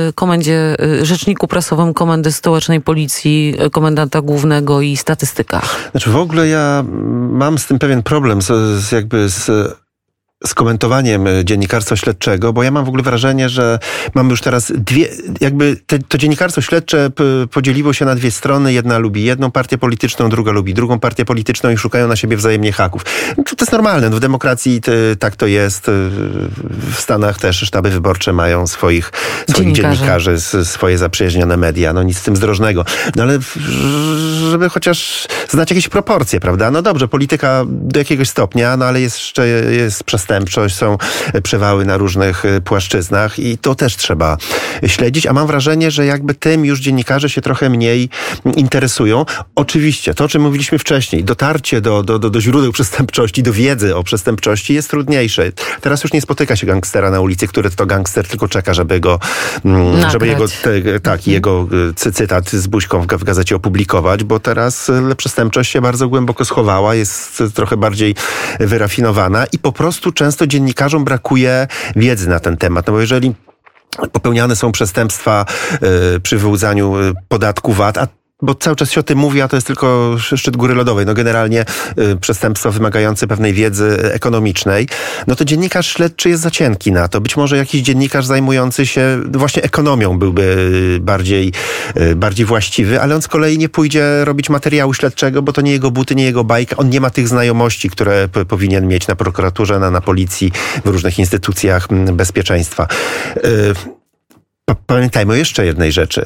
y, 0.09 0.13
komendzie, 0.13 0.75
y, 1.01 1.05
rzeczniku 1.05 1.47
prasowym 1.47 1.93
Komendy 1.93 2.31
Stołecznej 2.31 2.81
Policji, 2.81 3.55
y, 3.65 3.69
komendanta 3.69 4.21
głównego 4.21 4.81
i 4.81 4.97
statystykach? 4.97 5.91
Znaczy 5.91 6.09
w 6.09 6.15
ogóle 6.15 6.47
ja 6.47 6.83
mam 7.31 7.57
z 7.57 7.65
tym 7.65 7.79
pewien 7.79 8.03
problem, 8.03 8.41
z, 8.41 8.47
z 8.83 8.91
jakby 8.91 9.29
z 9.29 9.49
z 10.47 10.53
komentowaniem 10.53 11.27
e, 11.27 11.45
dziennikarstwa 11.45 11.95
śledczego, 11.95 12.53
bo 12.53 12.63
ja 12.63 12.71
mam 12.71 12.85
w 12.85 12.87
ogóle 12.87 13.03
wrażenie, 13.03 13.49
że 13.49 13.79
mamy 14.15 14.29
już 14.29 14.41
teraz 14.41 14.71
dwie, 14.75 15.09
jakby 15.41 15.77
te, 15.87 15.99
to 15.99 16.17
dziennikarstwo 16.17 16.61
śledcze 16.61 17.11
podzieliło 17.51 17.93
się 17.93 18.05
na 18.05 18.15
dwie 18.15 18.31
strony. 18.31 18.73
Jedna 18.73 18.97
lubi 18.97 19.23
jedną 19.23 19.51
partię 19.51 19.77
polityczną, 19.77 20.29
druga 20.29 20.51
lubi 20.51 20.73
drugą 20.73 20.99
partię 20.99 21.25
polityczną 21.25 21.69
i 21.69 21.77
szukają 21.77 22.07
na 22.07 22.15
siebie 22.15 22.37
wzajemnie 22.37 22.71
haków. 22.71 23.03
To 23.35 23.55
jest 23.59 23.71
normalne. 23.71 24.09
No 24.09 24.17
w 24.17 24.19
demokracji 24.19 24.81
tak 25.19 25.35
to 25.35 25.47
jest. 25.47 25.89
E, 25.89 25.91
w 26.91 26.99
Stanach 26.99 27.39
też 27.39 27.59
sztaby 27.59 27.89
wyborcze 27.89 28.33
mają 28.33 28.67
swoich, 28.67 29.11
swoich 29.49 29.71
dziennikarzy, 29.71 30.41
swoje 30.63 30.97
zaprzyjaźnione 30.97 31.57
media. 31.57 31.93
No 31.93 32.03
nic 32.03 32.17
z 32.17 32.23
tym 32.23 32.35
zdrożnego. 32.35 32.85
No 33.15 33.23
ale 33.23 33.39
żeby 34.51 34.69
chociaż 34.69 35.27
znać 35.49 35.71
jakieś 35.71 35.87
proporcje, 35.87 36.39
prawda? 36.39 36.71
No 36.71 36.81
dobrze, 36.81 37.07
polityka 37.07 37.63
do 37.67 37.99
jakiegoś 37.99 38.29
stopnia, 38.29 38.77
no 38.77 38.85
ale 38.85 39.01
jest 39.01 39.15
jeszcze 39.17 39.47
jest 39.47 40.03
przestępstwo 40.03 40.30
przestępczość, 40.31 40.75
są 40.75 40.97
przewały 41.43 41.85
na 41.85 41.97
różnych 41.97 42.45
y, 42.45 42.61
płaszczyznach 42.61 43.39
i 43.39 43.57
to 43.57 43.75
też 43.75 43.95
trzeba 43.95 44.37
śledzić, 44.87 45.27
a 45.27 45.33
mam 45.33 45.47
wrażenie, 45.47 45.91
że 45.91 46.05
jakby 46.05 46.33
tym 46.33 46.65
już 46.65 46.79
dziennikarze 46.79 47.29
się 47.29 47.41
trochę 47.41 47.69
mniej 47.69 48.09
interesują. 48.55 49.25
Oczywiście, 49.55 50.13
to 50.13 50.23
o 50.23 50.27
czym 50.27 50.41
mówiliśmy 50.41 50.79
wcześniej, 50.79 51.23
dotarcie 51.23 51.81
do, 51.81 52.03
do, 52.03 52.19
do, 52.19 52.29
do 52.29 52.41
źródeł 52.41 52.71
przestępczości, 52.71 53.43
do 53.43 53.53
wiedzy 53.53 53.95
o 53.95 54.03
przestępczości 54.03 54.73
jest 54.73 54.89
trudniejsze. 54.89 55.51
Teraz 55.81 56.03
już 56.03 56.13
nie 56.13 56.21
spotyka 56.21 56.55
się 56.55 56.67
gangstera 56.67 57.11
na 57.11 57.19
ulicy, 57.19 57.47
który 57.47 57.69
to 57.69 57.85
gangster 57.85 58.27
tylko 58.27 58.47
czeka, 58.47 58.73
żeby 58.73 58.99
go, 58.99 59.19
mm, 59.65 59.91
Nagrać. 59.91 60.11
żeby 60.11 60.27
jego, 60.27 60.47
te, 60.47 60.99
tak, 60.99 61.27
jego 61.27 61.67
y, 62.07 62.11
cytat 62.11 62.49
z 62.49 62.67
buźką 62.67 63.01
w, 63.01 63.07
w 63.07 63.23
gazecie 63.23 63.55
opublikować, 63.55 64.23
bo 64.23 64.39
teraz 64.39 64.89
y, 64.89 65.15
przestępczość 65.17 65.71
się 65.71 65.81
bardzo 65.81 66.09
głęboko 66.09 66.45
schowała, 66.45 66.95
jest 66.95 67.43
trochę 67.53 67.77
bardziej 67.77 68.15
wyrafinowana 68.59 69.45
i 69.51 69.59
po 69.59 69.71
prostu 69.71 70.11
często 70.21 70.47
dziennikarzom 70.47 71.03
brakuje 71.03 71.67
wiedzy 71.95 72.29
na 72.29 72.39
ten 72.39 72.57
temat. 72.57 72.87
No 72.87 72.93
bo 72.93 73.01
jeżeli 73.01 73.33
popełniane 74.11 74.55
są 74.55 74.71
przestępstwa 74.71 75.45
y, 76.15 76.19
przy 76.19 76.37
wyłudzaniu 76.37 76.99
y, 76.99 77.13
podatku 77.27 77.73
VAT, 77.73 77.97
a 77.97 78.07
bo 78.41 78.55
cały 78.55 78.75
czas 78.75 78.91
się 78.91 78.99
o 78.99 79.03
tym 79.03 79.17
mówi, 79.17 79.41
a 79.41 79.47
to 79.47 79.57
jest 79.57 79.67
tylko 79.67 80.15
szczyt 80.19 80.57
góry 80.57 80.75
lodowej. 80.75 81.05
No 81.05 81.13
generalnie 81.13 81.65
y, 82.65 82.71
wymagające 82.71 83.27
pewnej 83.27 83.53
wiedzy 83.53 84.11
ekonomicznej. 84.13 84.87
No 85.27 85.35
to 85.35 85.45
dziennikarz 85.45 85.87
śledczy 85.87 86.29
jest 86.29 86.43
za 86.43 86.51
cienki 86.51 86.91
na 86.91 87.07
to. 87.07 87.21
Być 87.21 87.37
może 87.37 87.57
jakiś 87.57 87.81
dziennikarz 87.81 88.25
zajmujący 88.25 88.85
się 88.85 89.21
właśnie 89.31 89.63
ekonomią 89.63 90.19
byłby 90.19 90.41
y, 90.97 90.99
bardziej, 90.99 91.53
y, 91.97 92.15
bardziej 92.15 92.45
właściwy, 92.45 93.01
ale 93.01 93.15
on 93.15 93.21
z 93.21 93.27
kolei 93.27 93.57
nie 93.57 93.69
pójdzie 93.69 94.25
robić 94.25 94.49
materiału 94.49 94.93
śledczego, 94.93 95.41
bo 95.41 95.53
to 95.53 95.61
nie 95.61 95.71
jego 95.71 95.91
buty, 95.91 96.15
nie 96.15 96.23
jego 96.23 96.43
bajka. 96.43 96.75
On 96.77 96.89
nie 96.89 97.01
ma 97.01 97.09
tych 97.09 97.27
znajomości, 97.27 97.89
które 97.89 98.27
powinien 98.27 98.87
mieć 98.87 99.07
na 99.07 99.15
prokuraturze, 99.15 99.79
na, 99.79 99.91
na 99.91 100.01
policji, 100.01 100.51
w 100.85 100.87
różnych 100.87 101.19
instytucjach 101.19 101.87
bezpieczeństwa. 102.13 102.87
Y 103.45 104.00
Pamiętajmy 104.87 105.33
o 105.33 105.35
jeszcze 105.35 105.65
jednej 105.65 105.91
rzeczy. 105.91 106.25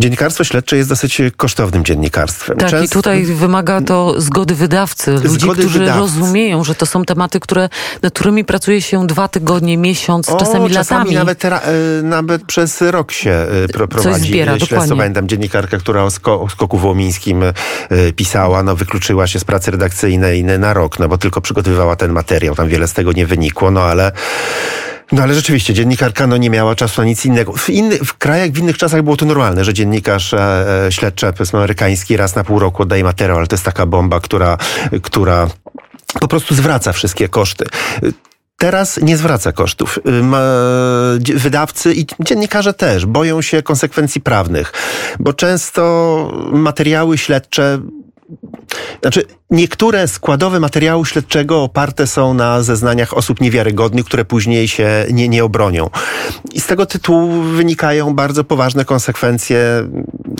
Dziennikarstwo 0.00 0.44
śledcze 0.44 0.76
jest 0.76 0.88
dosyć 0.88 1.22
kosztownym 1.36 1.84
dziennikarstwem. 1.84 2.56
Tak, 2.58 2.70
Często... 2.70 2.84
i 2.84 3.02
tutaj 3.02 3.24
wymaga 3.24 3.80
to 3.80 4.20
zgody 4.20 4.54
wydawcy, 4.54 5.12
ludzi, 5.12 5.28
zgody 5.28 5.60
którzy 5.60 5.78
wydawcy. 5.78 6.00
rozumieją, 6.00 6.64
że 6.64 6.74
to 6.74 6.86
są 6.86 7.04
tematy, 7.04 7.40
które, 7.40 7.68
nad 8.02 8.12
którymi 8.12 8.44
pracuje 8.44 8.82
się 8.82 9.06
dwa 9.06 9.28
tygodnie, 9.28 9.76
miesiąc, 9.76 10.28
o, 10.28 10.36
czasami, 10.36 10.70
czasami 10.70 11.14
latami. 11.14 11.14
Nawet, 11.14 11.44
e, 11.44 12.02
nawet 12.02 12.44
przez 12.44 12.80
rok 12.80 13.12
się 13.12 13.30
e, 13.30 13.68
pro, 13.68 13.88
prowadzi 13.88 14.28
zbiera, 14.28 14.58
śledztwo. 14.58 14.96
Pamiętam 14.96 15.28
dziennikarka, 15.28 15.78
która 15.78 16.04
o, 16.04 16.10
sko 16.10 16.40
o 16.40 16.48
skoku 16.48 16.78
wołomińskim 16.78 17.42
e, 17.42 17.52
pisała, 18.16 18.62
no 18.62 18.76
wykluczyła 18.76 19.26
się 19.26 19.38
z 19.38 19.44
pracy 19.44 19.70
redakcyjnej 19.70 20.44
na 20.44 20.74
rok, 20.74 20.98
no 20.98 21.08
bo 21.08 21.18
tylko 21.18 21.40
przygotowywała 21.40 21.96
ten 21.96 22.12
materiał. 22.12 22.54
Tam 22.54 22.68
wiele 22.68 22.88
z 22.88 22.92
tego 22.92 23.12
nie 23.12 23.26
wynikło, 23.26 23.70
no 23.70 23.80
ale 23.80 24.12
no 25.12 25.22
ale 25.22 25.34
rzeczywiście, 25.34 25.74
dziennikarka 25.74 26.26
no, 26.26 26.36
nie 26.36 26.50
miała 26.50 26.74
czasu 26.74 27.00
na 27.00 27.06
nic 27.06 27.26
innego. 27.26 27.52
W, 27.52 27.70
inny, 27.70 27.98
w 27.98 28.18
krajach, 28.18 28.50
w 28.50 28.58
innych 28.58 28.78
czasach 28.78 29.02
było 29.02 29.16
to 29.16 29.26
normalne, 29.26 29.64
że 29.64 29.74
dziennikarz 29.74 30.34
e, 30.34 30.86
e, 30.86 30.92
śledczy, 30.92 31.26
powiedzmy 31.32 31.58
amerykański, 31.58 32.16
raz 32.16 32.34
na 32.34 32.44
pół 32.44 32.58
roku 32.58 32.82
oddaje 32.82 33.04
materiał, 33.04 33.38
ale 33.38 33.46
to 33.46 33.54
jest 33.54 33.64
taka 33.64 33.86
bomba, 33.86 34.20
która, 34.20 34.58
która 35.02 35.48
po 36.20 36.28
prostu 36.28 36.54
zwraca 36.54 36.92
wszystkie 36.92 37.28
koszty. 37.28 37.64
Teraz 38.56 39.00
nie 39.02 39.16
zwraca 39.16 39.52
kosztów. 39.52 39.98
Wydawcy 41.34 41.94
i 41.94 42.06
dziennikarze 42.20 42.74
też 42.74 43.06
boją 43.06 43.42
się 43.42 43.62
konsekwencji 43.62 44.20
prawnych, 44.20 44.72
bo 45.20 45.32
często 45.32 46.48
materiały 46.52 47.18
śledcze 47.18 47.78
znaczy, 49.00 49.22
niektóre 49.50 50.08
składowe 50.08 50.60
materiału 50.60 51.04
śledczego 51.04 51.62
oparte 51.62 52.06
są 52.06 52.34
na 52.34 52.62
zeznaniach 52.62 53.16
osób 53.16 53.40
niewiarygodnych, 53.40 54.04
które 54.04 54.24
później 54.24 54.68
się 54.68 55.06
nie, 55.10 55.28
nie 55.28 55.44
obronią. 55.44 55.90
I 56.52 56.60
z 56.60 56.66
tego 56.66 56.86
tytułu 56.86 57.42
wynikają 57.42 58.14
bardzo 58.14 58.44
poważne 58.44 58.84
konsekwencje 58.84 59.88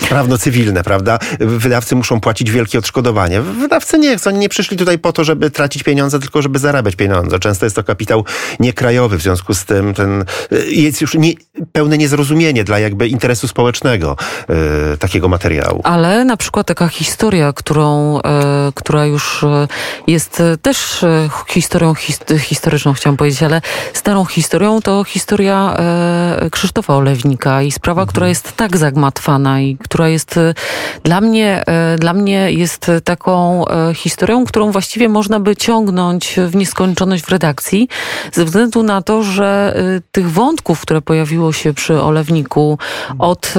prawno-cywilne, 0.08 0.82
prawda? 0.82 1.18
Wydawcy 1.40 1.96
muszą 1.96 2.20
płacić 2.20 2.50
wielkie 2.50 2.78
odszkodowanie. 2.78 3.40
Wydawcy 3.40 3.98
nie 3.98 4.16
chcą, 4.16 4.30
nie 4.30 4.48
przyszli 4.48 4.76
tutaj 4.76 4.98
po 4.98 5.12
to, 5.12 5.24
żeby 5.24 5.50
tracić 5.50 5.82
pieniądze, 5.82 6.18
tylko 6.18 6.42
żeby 6.42 6.58
zarabiać 6.58 6.96
pieniądze. 6.96 7.38
Często 7.38 7.66
jest 7.66 7.76
to 7.76 7.84
kapitał 7.84 8.24
niekrajowy, 8.60 9.18
w 9.18 9.22
związku 9.22 9.54
z 9.54 9.64
tym 9.64 9.94
ten, 9.94 10.24
jest 10.68 11.00
już 11.00 11.14
nie, 11.14 11.32
pełne 11.72 11.98
niezrozumienie 11.98 12.64
dla 12.64 12.78
jakby 12.78 13.08
interesu 13.08 13.48
społecznego 13.48 14.16
e, 14.48 14.96
takiego 14.96 15.28
materiału. 15.28 15.80
Ale 15.84 16.24
na 16.24 16.36
przykład 16.36 16.66
taka 16.66 16.88
historia, 16.88 17.52
którą, 17.52 18.18
e, 18.20 18.72
która 18.74 19.06
już 19.06 19.44
e, 19.44 19.68
jest 20.06 20.42
też 20.62 21.04
historią 21.48 21.94
his, 21.94 22.18
historyczną, 22.38 22.92
chciałam 22.92 23.16
powiedzieć, 23.16 23.42
ale 23.42 23.60
starą 23.92 24.24
historią, 24.24 24.80
to 24.82 25.04
historia 25.04 25.76
e, 25.78 26.50
Krzysztofa 26.50 26.96
Olewnika 26.96 27.62
i 27.62 27.72
sprawa, 27.72 28.02
mhm. 28.02 28.12
która 28.12 28.28
jest 28.28 28.56
tak 28.56 28.76
zagmatwana 28.76 29.60
i 29.60 29.76
która 29.92 30.08
jest 30.08 30.36
e, 30.36 30.54
dla 31.02 31.20
mnie, 31.20 31.64
dla 31.98 32.12
mnie 32.12 32.52
jest 32.52 32.90
taką 33.04 33.64
historią, 33.94 34.44
którą 34.44 34.70
właściwie 34.70 35.08
można 35.08 35.40
by 35.40 35.56
ciągnąć 35.56 36.36
w 36.46 36.56
nieskończoność 36.56 37.24
w 37.24 37.28
redakcji, 37.28 37.88
ze 38.32 38.44
względu 38.44 38.82
na 38.82 39.02
to, 39.02 39.22
że 39.22 39.76
tych 40.12 40.30
wątków, 40.30 40.80
które 40.80 41.02
pojawiło 41.02 41.52
się 41.52 41.74
przy 41.74 42.02
Olewniku 42.02 42.78
od, 43.18 43.54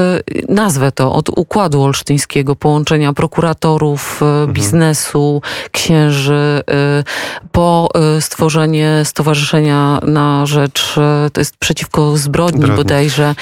nazwę 0.50 0.92
to, 0.92 1.14
od 1.14 1.30
układu 1.30 1.84
olsztyńskiego, 1.84 2.56
połączenia 2.56 3.14
prokuratorów, 3.14 4.22
mhm. 4.22 4.54
biznesu, 4.54 5.42
księży, 5.72 6.62
po 7.52 7.90
stworzenie 8.20 9.02
Stowarzyszenia 9.04 10.00
na 10.04 10.46
Rzecz, 10.46 10.96
to 11.34 11.42
jest 11.42 11.58
przeciwko 11.58 12.18
zbrodni, 12.18 12.62
zbrodni. 12.62 12.78
bodajże, 12.78 13.36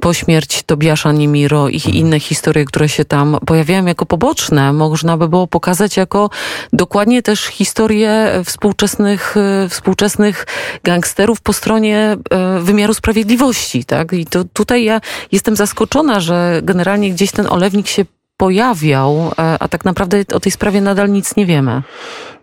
po 0.00 0.14
śmierci 0.14 0.62
Tobiasza 0.66 1.12
Nimiro 1.12 1.68
i 1.68 1.76
mhm. 1.76 2.09
Inne 2.10 2.20
historie, 2.20 2.64
które 2.64 2.88
się 2.88 3.04
tam 3.04 3.38
pojawiają 3.46 3.86
jako 3.86 4.06
poboczne, 4.06 4.72
można 4.72 5.16
by 5.16 5.28
było 5.28 5.46
pokazać 5.46 5.96
jako 5.96 6.30
dokładnie 6.72 7.22
też 7.22 7.44
historię 7.44 8.42
współczesnych, 8.44 9.34
współczesnych 9.68 10.46
gangsterów 10.84 11.40
po 11.40 11.52
stronie 11.52 12.16
e, 12.30 12.60
wymiaru 12.60 12.94
sprawiedliwości. 12.94 13.84
Tak? 13.84 14.12
I 14.12 14.26
to 14.26 14.44
tutaj 14.44 14.84
ja 14.84 15.00
jestem 15.32 15.56
zaskoczona, 15.56 16.20
że 16.20 16.60
generalnie 16.62 17.10
gdzieś 17.10 17.30
ten 17.30 17.46
olewnik 17.46 17.88
się 17.88 18.04
pojawiał, 18.36 19.32
e, 19.38 19.56
a 19.60 19.68
tak 19.68 19.84
naprawdę 19.84 20.24
o 20.32 20.40
tej 20.40 20.52
sprawie 20.52 20.80
nadal 20.80 21.10
nic 21.10 21.36
nie 21.36 21.46
wiemy. 21.46 21.82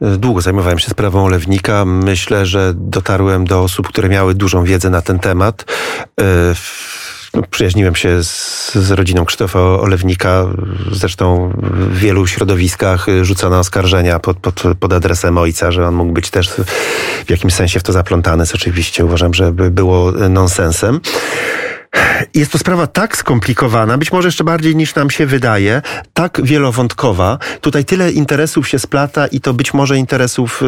Długo 0.02 0.42
zajmowałem 0.42 0.80
się 0.80 0.90
sprawą 0.90 1.26
olewnika. 1.26 1.86
Myślę, 1.86 2.46
że 2.46 2.74
dotarłem 2.76 3.46
do 3.46 3.62
osób, 3.62 3.88
które 3.88 4.10
miały 4.10 4.36
dużą 4.36 4.64
wiedzę 4.64 4.90
na 4.90 5.02
ten 5.02 5.20
temat. 5.20 5.66
No, 7.34 7.42
przyjaźniłem 7.52 7.96
się 7.96 8.24
z, 8.24 8.74
z, 8.76 8.92
rodziną 8.92 9.26
Krzysztofa 9.26 9.60
Olewnika. 9.60 10.46
Zresztą 10.92 11.54
w 11.72 11.98
wielu 11.98 12.28
środowiskach 12.28 13.06
rzucono 13.22 13.60
oskarżenia 13.60 14.20
pod, 14.20 14.38
pod, 14.38 14.64
pod 14.80 14.94
adresem 14.94 15.38
ojca, 15.38 15.72
że 15.72 15.88
on 15.88 15.96
mógł 15.96 16.12
być 16.12 16.30
też 16.30 16.50
w 17.26 17.30
jakimś 17.30 17.54
sensie 17.54 17.80
w 17.80 17.84
to 17.84 17.94
zaplątany, 17.94 18.46
co 18.46 18.56
oczywiście 18.56 19.06
uważam, 19.06 19.34
że 19.34 19.52
by 19.52 19.72
było 19.72 20.12
nonsensem. 20.12 21.00
Jest 22.34 22.52
to 22.52 22.58
sprawa 22.58 22.88
tak 22.88 23.18
skomplikowana, 23.18 23.98
być 23.98 24.12
może 24.12 24.28
jeszcze 24.28 24.44
bardziej 24.44 24.76
niż 24.76 24.96
nam 24.96 25.10
się 25.10 25.26
wydaje, 25.26 25.82
tak 26.14 26.42
wielowątkowa. 26.44 27.40
Tutaj 27.62 27.86
tyle 27.86 28.12
interesów 28.12 28.68
się 28.68 28.80
splata 28.80 29.28
i 29.28 29.42
to 29.42 29.54
być 29.54 29.74
może 29.74 29.98
interesów 29.98 30.64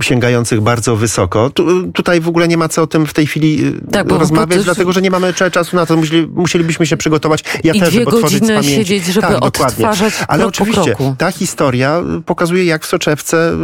y, 0.00 0.04
sięgających 0.04 0.60
bardzo 0.60 0.96
wysoko. 0.96 1.50
Tu, 1.50 1.92
tutaj 1.92 2.20
w 2.20 2.28
ogóle 2.28 2.48
nie 2.48 2.56
ma 2.56 2.68
co 2.68 2.82
o 2.82 2.86
tym 2.86 3.06
w 3.06 3.14
tej 3.14 3.26
chwili 3.26 3.66
y, 3.66 3.92
tak, 3.92 4.10
rozmawiać, 4.10 4.58
bo, 4.58 4.64
dlatego 4.64 4.92
że 4.92 5.02
nie 5.02 5.10
mamy 5.10 5.34
czasu 5.34 5.76
na 5.76 5.86
to. 5.86 5.96
Musieli, 5.96 6.26
musielibyśmy 6.26 6.86
się 6.86 6.96
przygotować. 6.96 7.44
Ja 7.64 7.74
I 7.74 7.80
też, 7.80 7.88
dwie 7.88 7.98
żeby 7.98 8.10
godziny 8.10 8.46
z 8.46 8.48
pamięci. 8.48 8.70
siedzieć, 8.70 9.06
żeby 9.06 9.26
tak, 9.26 9.44
odtwarzać 9.44 10.14
Ale 10.28 10.46
oczywiście 10.46 10.96
ta 11.18 11.32
historia 11.32 12.02
pokazuje, 12.26 12.64
jak 12.64 12.82
w 12.82 12.86
soczewce 12.86 13.52
y, 13.52 13.56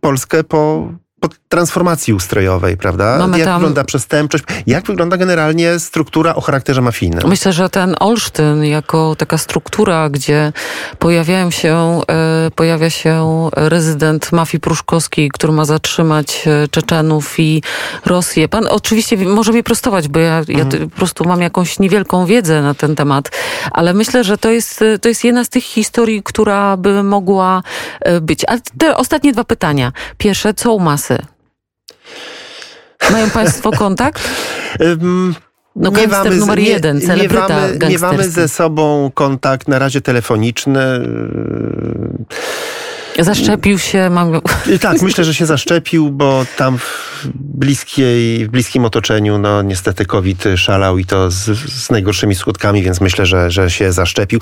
Polskę 0.00 0.44
po 0.44 0.92
transformacji 1.48 2.14
ustrojowej, 2.14 2.76
prawda? 2.76 3.18
Mamy 3.18 3.38
jak 3.38 3.48
tam... 3.48 3.60
wygląda 3.60 3.84
przestępczość, 3.84 4.44
jak 4.66 4.86
wygląda 4.86 5.16
generalnie 5.16 5.78
struktura 5.78 6.34
o 6.34 6.40
charakterze 6.40 6.80
mafijnym. 6.82 7.28
Myślę, 7.28 7.52
że 7.52 7.70
ten 7.70 7.96
Olsztyn 8.00 8.64
jako 8.64 9.16
taka 9.18 9.38
struktura, 9.38 10.10
gdzie 10.10 10.52
pojawiają 10.98 11.50
się, 11.50 12.00
e, 12.08 12.50
pojawia 12.50 12.90
się 12.90 13.48
rezydent 13.56 14.32
mafii 14.32 14.60
pruszkowskiej, 14.60 15.30
który 15.30 15.52
ma 15.52 15.64
zatrzymać 15.64 16.44
e, 16.46 16.68
Czeczenów 16.68 17.40
i 17.40 17.62
Rosję. 18.06 18.48
Pan 18.48 18.66
oczywiście 18.66 19.16
może 19.16 19.52
mnie 19.52 19.62
prostować, 19.62 20.08
bo 20.08 20.18
ja, 20.18 20.38
mhm. 20.38 20.58
ja 20.58 20.64
po 20.88 20.96
prostu 20.96 21.24
mam 21.24 21.40
jakąś 21.40 21.78
niewielką 21.78 22.26
wiedzę 22.26 22.62
na 22.62 22.74
ten 22.74 22.96
temat, 22.96 23.30
ale 23.72 23.94
myślę, 23.94 24.24
że 24.24 24.38
to 24.38 24.50
jest, 24.50 24.84
to 25.00 25.08
jest 25.08 25.24
jedna 25.24 25.44
z 25.44 25.48
tych 25.48 25.64
historii, 25.64 26.22
która 26.22 26.76
by 26.76 27.02
mogła 27.02 27.62
e, 28.00 28.20
być. 28.20 28.44
A 28.44 28.58
te 28.78 28.96
ostatnie 28.96 29.32
dwa 29.32 29.44
pytania. 29.44 29.92
Pierwsze, 30.18 30.54
co 30.54 30.72
u 30.72 30.80
masy? 30.80 31.09
Mają 33.12 33.30
Państwo 33.30 33.70
kontakt? 33.70 34.28
No 35.76 35.90
nie 35.90 36.08
mamy, 36.08 36.36
numer 36.36 36.58
jeden, 36.58 37.00
celebryta 37.00 37.48
nie 37.48 37.78
mamy, 37.78 37.88
nie 37.88 37.98
mamy 37.98 38.30
ze 38.30 38.48
sobą 38.48 39.10
kontakt 39.14 39.68
na 39.68 39.78
razie 39.78 40.00
telefoniczny. 40.00 40.80
Zaszczepił 43.20 43.78
się. 43.78 44.10
Mam... 44.10 44.40
Tak, 44.80 45.02
myślę, 45.02 45.24
że 45.24 45.34
się 45.34 45.46
zaszczepił, 45.46 46.10
bo 46.10 46.46
tam 46.56 46.78
w, 46.78 47.28
bliskiej, 47.34 48.46
w 48.46 48.50
bliskim 48.50 48.84
otoczeniu, 48.84 49.38
no 49.38 49.62
niestety 49.62 50.06
COVID 50.06 50.44
szalał 50.56 50.98
i 50.98 51.04
to 51.04 51.30
z, 51.30 51.44
z 51.72 51.90
najgorszymi 51.90 52.34
skutkami, 52.34 52.82
więc 52.82 53.00
myślę, 53.00 53.26
że, 53.26 53.50
że 53.50 53.70
się 53.70 53.92
zaszczepił. 53.92 54.38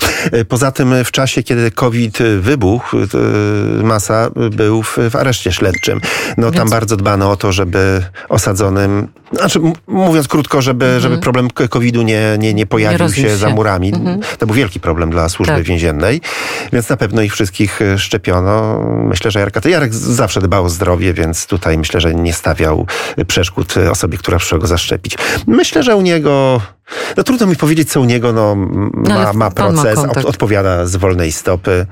Poza 0.47 0.71
tym 0.71 0.93
w 1.05 1.11
czasie, 1.11 1.43
kiedy 1.43 1.71
COVID 1.71 2.17
wybuchł, 2.39 2.97
Masa 3.83 4.29
był 4.51 4.83
w, 4.83 4.97
w 5.09 5.15
areszcie 5.15 5.51
śledczym. 5.51 6.01
No 6.37 6.47
więc... 6.47 6.57
tam 6.57 6.69
bardzo 6.69 6.97
dbano 6.97 7.31
o 7.31 7.35
to, 7.35 7.51
żeby 7.51 8.03
osadzonym, 8.29 9.07
znaczy 9.33 9.59
mówiąc 9.87 10.27
krótko, 10.27 10.61
żeby, 10.61 10.85
mhm. 10.85 11.01
żeby 11.01 11.17
problem 11.17 11.49
COVID-u 11.69 12.01
nie, 12.01 12.35
nie, 12.39 12.53
nie 12.53 12.65
pojawił 12.65 13.07
nie 13.07 13.13
się, 13.13 13.21
się, 13.21 13.37
za 13.37 13.49
murami. 13.49 13.93
Mhm. 13.93 14.19
To 14.37 14.45
był 14.45 14.55
wielki 14.55 14.79
problem 14.79 15.09
dla 15.09 15.29
służby 15.29 15.55
tak. 15.55 15.63
więziennej, 15.63 16.21
więc 16.73 16.89
na 16.89 16.97
pewno 16.97 17.21
ich 17.21 17.33
wszystkich 17.33 17.79
szczepiono 17.97 18.68
myślę, 19.03 19.31
że 19.31 19.39
Jarek, 19.39 19.65
Jarek 19.65 19.93
zawsze 19.93 20.41
dbał 20.41 20.65
o 20.65 20.69
zdrowie, 20.69 21.13
więc 21.13 21.45
tutaj 21.45 21.77
myślę, 21.77 22.01
że 22.01 22.15
nie 22.15 22.33
stawiał 22.33 22.87
przeszkód 23.27 23.75
osobie, 23.91 24.17
która 24.17 24.37
przyszła 24.37 24.57
go 24.57 24.67
zaszczepić. 24.67 25.17
Myślę, 25.47 25.83
że 25.83 25.95
u 25.95 26.01
niego 26.01 26.61
no 27.17 27.23
trudno 27.23 27.47
mi 27.47 27.55
powiedzieć, 27.55 27.91
co 27.91 28.01
u 28.01 28.05
niego 28.05 28.33
no, 28.33 28.55
ma, 28.55 29.23
no, 29.23 29.33
ma 29.33 29.51
proces, 29.51 29.97
ma 29.97 30.03
od, 30.03 30.25
odpowiada 30.25 30.85
z 30.85 30.95
wolnej 30.95 31.31
stopy. 31.31 31.85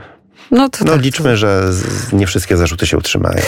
No, 0.52 0.70
to 0.70 0.86
no 0.86 0.92
tak, 0.92 1.02
liczmy, 1.02 1.38
że 1.38 1.72
nie 2.14 2.28
wszystkie 2.28 2.58
zarzuty 2.58 2.88
się 2.88 2.98
utrzymają. 2.98 3.42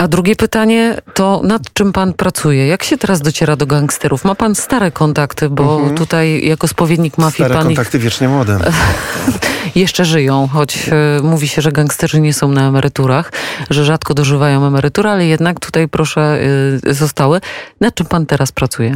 A 0.00 0.08
drugie 0.08 0.36
pytanie 0.36 0.96
to 1.14 1.40
nad 1.44 1.72
czym 1.72 1.92
pan 1.92 2.12
pracuje? 2.12 2.66
Jak 2.66 2.84
się 2.84 2.98
teraz 2.98 3.20
dociera 3.20 3.56
do 3.56 3.66
gangsterów? 3.66 4.24
Ma 4.24 4.34
pan 4.34 4.54
stare 4.54 4.90
kontakty, 4.90 5.48
bo 5.48 5.76
mhm. 5.76 5.96
tutaj 5.96 6.46
jako 6.46 6.68
spowiednik 6.68 7.18
mafii 7.18 7.34
stare 7.34 7.54
pan 7.54 7.66
kontakty 7.66 7.98
ich... 7.98 8.04
wiecznie 8.04 8.28
młode. 8.28 8.58
jeszcze 9.74 10.04
żyją, 10.04 10.48
choć 10.52 10.88
e, 10.88 11.22
mówi 11.22 11.48
się, 11.48 11.62
że 11.62 11.72
gangsterzy 11.72 12.20
nie 12.20 12.34
są 12.34 12.52
na 12.52 12.68
emeryturach, 12.68 13.32
że 13.70 13.84
rzadko 13.84 14.14
dożywają 14.14 14.66
emerytury, 14.66 15.08
ale 15.08 15.26
jednak 15.26 15.60
tutaj 15.60 15.88
proszę 15.88 16.38
e, 16.86 16.94
zostały. 16.94 17.40
Nad 17.80 17.94
czym 17.94 18.06
pan 18.06 18.26
teraz 18.26 18.52
pracuje? 18.52 18.94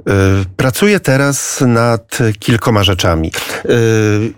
E, 0.00 0.44
pracuję 0.56 1.00
teraz 1.00 1.60
nad 1.66 2.18
kilkoma 2.38 2.84
rzeczami. 2.84 3.32
E, 3.64 3.68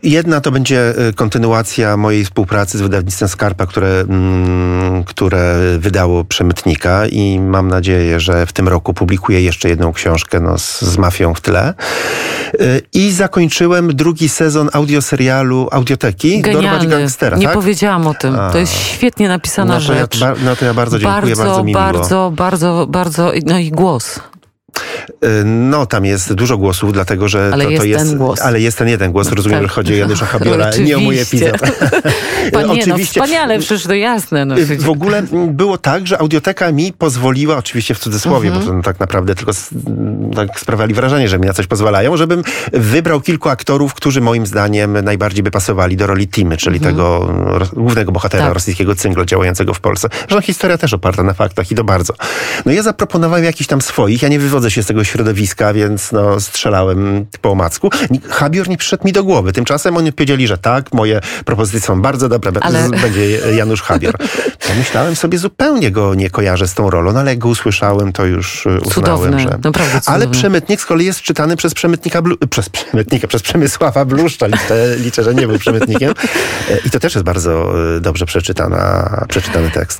jedna 0.03 0.41
to 0.41 0.51
będzie 0.51 0.95
e, 1.09 1.13
kontynuacja 1.13 1.97
mojej 1.97 2.25
współpracy 2.25 2.79
z 2.79 2.81
wydawnictwem 2.81 3.29
Skarpa, 3.29 3.67
które, 3.67 4.01
mm, 4.01 5.05
które 5.05 5.55
wydało 5.79 6.25
Przemytnika 6.25 7.07
i 7.07 7.41
mam 7.41 7.69
nadzieję, 7.69 8.21
że 8.21 8.47
w 8.47 8.53
tym 8.53 8.69
roku 8.69 8.95
publikuję 8.95 9.43
jeszcze 9.43 9.69
jedną 9.69 9.93
książkę 9.93 10.41
no, 10.41 10.59
z, 10.59 10.83
z 10.83 10.99
mafią 10.99 11.35
w 11.35 11.41
tle. 11.41 11.75
I 12.93 13.13
zakończyłem 13.13 13.97
drugi 13.97 14.29
sezon 14.29 14.71
audioserialu 14.73 15.69
Audioteki 15.71 16.41
Genialny. 16.41 16.69
Dorwać 16.69 16.87
Gangstera. 16.87 17.37
Nie 17.37 17.47
tak? 17.47 17.55
powiedziałam 17.55 18.07
o 18.07 18.15
tym. 18.15 18.41
A. 18.41 18.51
To 18.51 18.59
jest 18.59 18.75
świetnie 18.75 19.29
napisana 19.29 19.75
no 19.75 19.81
rzecz. 19.81 20.21
Ja, 20.21 20.35
no 20.45 20.57
to 20.57 20.65
ja 20.65 20.75
bardzo 20.75 20.99
dziękuję, 20.99 21.37
bardzo, 21.37 21.45
bardzo 21.45 21.65
mi 21.65 21.73
Bardzo, 21.73 22.15
miło. 22.15 22.31
bardzo, 22.31 22.87
bardzo, 22.89 23.33
no 23.47 23.59
i 23.59 23.71
głos. 23.71 24.21
Y, 25.25 25.45
no, 25.45 25.87
tam 25.87 26.05
jest 26.05 26.33
dużo 26.33 26.59
głosów, 26.59 26.93
dlatego 26.93 27.29
że 27.29 27.51
ale 27.53 27.65
to, 27.65 27.71
jest 27.71 27.83
to 27.83 27.87
jest. 27.87 28.05
Ten 28.05 28.19
głos. 28.19 28.41
Ale 28.41 28.61
jest 28.61 28.79
ten 28.79 28.89
jeden 28.89 29.13
głos. 29.13 29.33
Rozumiem, 29.33 29.59
tak. 29.59 29.69
że 29.69 29.75
chodzi 29.75 29.93
o 29.93 29.97
Janusza 29.97 30.27
Habiora, 30.33 30.71
nie 30.85 30.97
o 30.97 31.01
mój 31.01 31.19
epizod. 31.19 31.61
Panie, 32.53 32.67
no, 32.67 32.73
oczywiście. 32.73 33.21
No, 33.21 33.27
wspaniale, 33.27 33.59
przecież 33.59 33.87
to 33.87 33.95
jasne. 33.95 34.45
No. 34.45 34.55
W 34.79 34.89
ogóle 34.89 35.23
było 35.49 35.79
tak, 35.79 36.07
że 36.07 36.19
audioteka 36.19 36.73
mi 36.73 36.93
pozwoliła, 36.93 37.57
oczywiście 37.57 37.95
w 37.95 37.99
cudzysłowie, 37.99 38.49
mhm. 38.49 38.67
bo 38.67 38.73
to 38.73 38.83
tak 38.83 39.01
naprawdę 39.01 39.35
tylko 39.35 39.53
tak 40.35 40.61
sprawiali 40.61 40.95
wrażenie, 40.95 41.29
że 41.29 41.39
mi 41.39 41.47
na 41.47 41.53
coś 41.53 41.67
pozwalają, 41.67 42.17
żebym 42.17 42.43
wybrał 42.73 43.21
kilku 43.21 43.49
aktorów, 43.49 43.95
którzy 43.95 44.21
moim 44.21 44.47
zdaniem 44.47 45.05
najbardziej 45.05 45.43
by 45.43 45.51
pasowali 45.51 45.97
do 45.97 46.07
roli 46.07 46.29
Timy, 46.29 46.57
czyli 46.57 46.77
mhm. 46.77 46.95
tego 46.95 47.35
głównego 47.73 48.13
bohatera 48.13 48.45
tak. 48.45 48.55
rosyjskiego 48.55 48.95
cynglu 48.95 49.25
działającego 49.25 49.75
w 49.75 49.81
Polsce. 49.81 50.09
Że 50.29 50.43
historia 50.43 50.79
też 50.79 50.93
oparta 50.95 51.23
na 51.23 51.35
faktach 51.35 51.71
i 51.71 51.75
to 51.75 51.85
bardzo. 51.85 52.15
No 52.67 52.73
ja 52.73 52.83
zaproponowałem 52.83 53.45
jakiś 53.45 53.67
tam 53.67 53.83
swoich, 53.83 54.23
ja 54.23 54.29
nie 54.29 54.39
wywodzę 54.39 54.68
wywodzę 54.69 54.75
się 54.75 54.83
z 54.83 54.87
tego 54.87 55.05
środowiska, 55.05 55.73
więc 55.73 56.13
no, 56.13 56.41
strzelałem 56.41 57.27
po 57.41 57.51
omacku. 57.51 57.91
Habior 58.29 58.69
nie 58.69 58.77
przyszedł 58.77 59.07
mi 59.07 59.13
do 59.13 59.25
głowy. 59.25 59.53
Tymczasem 59.53 59.97
oni 59.97 60.13
powiedzieli, 60.13 60.47
że 60.47 60.59
tak, 60.59 60.93
moje 60.93 61.21
propozycje 61.45 61.81
są 61.81 62.03
bardzo 62.03 62.29
dobre, 62.29 62.53
ale... 62.61 62.89
będzie 62.89 63.39
Janusz 63.57 63.83
Habior. 63.83 64.15
Pomyślałem 64.69 65.17
sobie, 65.17 65.39
zupełnie 65.39 65.91
go 65.91 66.15
nie 66.15 66.31
kojarzę 66.31 66.69
z 66.69 66.75
tą 66.75 66.91
rolą, 66.91 67.13
no 67.13 67.21
ale 67.21 67.31
jak 67.31 67.39
go 67.39 67.49
usłyszałem, 67.49 68.13
to 68.13 68.27
już 68.27 68.67
e, 68.67 68.71
uznałem, 68.71 68.91
cudowny, 68.91 69.41
że... 69.41 69.49
Naprawdę 69.49 70.01
cudowny. 70.01 70.03
Ale 70.07 70.29
Przemytnik 70.29 70.81
z 70.81 70.87
kolei 70.87 71.07
jest 71.07 71.21
czytany 71.21 71.57
przez 71.57 71.75
Przemytnika, 71.75 72.23
Blu... 72.23 72.37
przez 72.51 72.69
Przemytnika, 72.69 73.29
przez 73.29 73.43
Przemysława 73.43 74.05
Bluszcza. 74.05 74.47
Liczę, 74.47 74.97
liczę, 74.97 75.25
że 75.25 75.35
nie 75.35 75.47
był 75.47 75.59
Przemytnikiem. 75.59 76.15
E, 76.71 76.79
I 76.87 76.91
to 76.91 77.01
też 77.01 77.15
jest 77.15 77.25
bardzo 77.25 77.73
e, 77.97 78.01
dobrze 78.01 78.27
przeczytana, 78.27 79.25
przeczytany 79.29 79.71
tekst. 79.71 79.99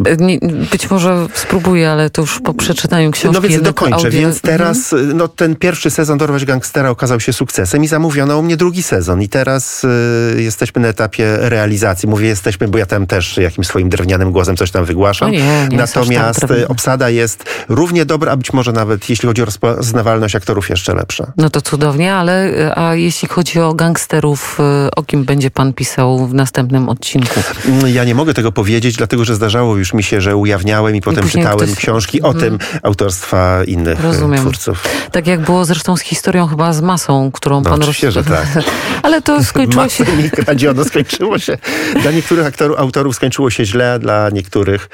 Być 0.71 0.91
może 0.91 1.27
spróbuję, 1.35 1.91
ale 1.91 2.11
to 2.11 2.23
już 2.23 2.41
po 2.41 2.55
przeczytaniu 2.55 3.11
książki 3.11 3.43
No 3.43 3.49
więc 3.49 3.63
dokończę. 3.63 3.97
Audio... 3.97 4.11
Więc. 4.11 4.41
Teraz 4.53 4.95
no, 5.15 5.29
ten 5.29 5.57
pierwszy 5.57 5.91
sezon 5.91 6.19
Dorwać 6.19 6.45
Gangstera 6.45 6.91
okazał 6.91 7.21
się 7.21 7.33
sukcesem 7.33 7.85
i 7.85 7.89
zamówiono 7.89 8.39
u 8.39 8.43
mnie 8.43 8.57
drugi 8.57 8.83
sezon. 8.83 9.23
I 9.23 9.29
teraz 9.29 9.85
y, 9.85 10.43
jesteśmy 10.43 10.83
na 10.83 10.89
etapie 10.89 11.37
realizacji. 11.41 12.09
Mówię 12.09 12.27
jesteśmy, 12.27 12.69
bo 12.69 12.79
ja 12.79 12.87
tam 12.87 13.07
też 13.07 13.37
jakimś 13.37 13.67
swoim 13.67 13.89
drewnianym 13.89 14.33
głosem 14.33 14.57
coś 14.57 14.71
tam 14.71 14.85
wygłaszam. 14.85 15.31
nie, 15.31 15.69
nie 15.71 15.77
Natomiast 15.77 16.47
obsada 16.69 17.11
jest 17.11 17.45
równie 17.69 18.05
dobra, 18.05 18.33
a 18.33 18.37
być 18.37 18.53
może 18.53 18.73
nawet 18.73 19.11
jeśli 19.11 19.29
chodzi 19.29 19.43
o 19.43 19.45
rozpoznawalność 19.45 20.37
aktorów 20.37 20.71
jeszcze 20.71 20.95
lepsza. 20.95 21.33
No 21.37 21.51
to 21.51 21.61
cudownie, 21.61 22.15
ale 22.15 22.53
a 22.77 22.95
jeśli 22.95 23.29
chodzi 23.29 23.61
o 23.61 23.75
gangsterów, 23.75 24.59
y, 24.87 24.91
o 24.97 25.03
kim 25.03 25.25
będzie 25.25 25.51
pan 25.51 25.73
pisał 25.73 26.27
w 26.27 26.35
następnym 26.35 26.89
odcinku? 26.89 27.41
Mm, 27.67 27.95
ja 27.95 28.05
nie 28.05 28.15
mogę 28.15 28.35
tego 28.35 28.53
powiedzieć, 28.53 28.97
dlatego 28.97 29.25
że 29.25 29.35
zdarzało 29.35 29.77
już 29.77 29.95
mi 29.95 30.03
się, 30.03 30.21
że 30.21 30.37
ujawniałem 30.37 30.97
i 30.97 31.01
potem 31.01 31.27
I 31.27 31.31
czytałem 31.31 31.67
ktoś... 31.67 31.75
książki 31.75 32.23
o 32.23 32.33
hmm. 32.33 32.43
tym 32.43 32.59
autorstwa 32.83 33.65
innych 33.65 34.01
Rozumiem. 34.01 34.38
Twórców. 34.41 34.83
Tak 35.13 35.27
jak 35.27 35.41
było 35.41 35.65
zresztą 35.65 35.97
z 35.97 36.01
historią 36.01 36.47
chyba 36.47 36.73
z 36.73 36.81
masą, 36.81 37.31
którą 37.33 37.61
no, 37.61 37.71
pan 37.71 37.81
oczywiście, 37.81 38.13
że 38.13 38.25
tak. 38.25 38.47
Ale 39.03 39.23
to 39.23 39.45
skończyło 39.45 39.89
się... 39.89 40.05
Kradziono, 40.45 40.85
skończyło 40.85 41.39
się. 41.39 41.59
Dla 42.03 42.11
niektórych 42.11 42.47
aktorów, 42.47 42.79
autorów 42.79 43.17
skończyło 43.17 43.51
się 43.51 43.65
źle, 43.65 43.99
dla 43.99 44.31
niektórych... 44.31 44.89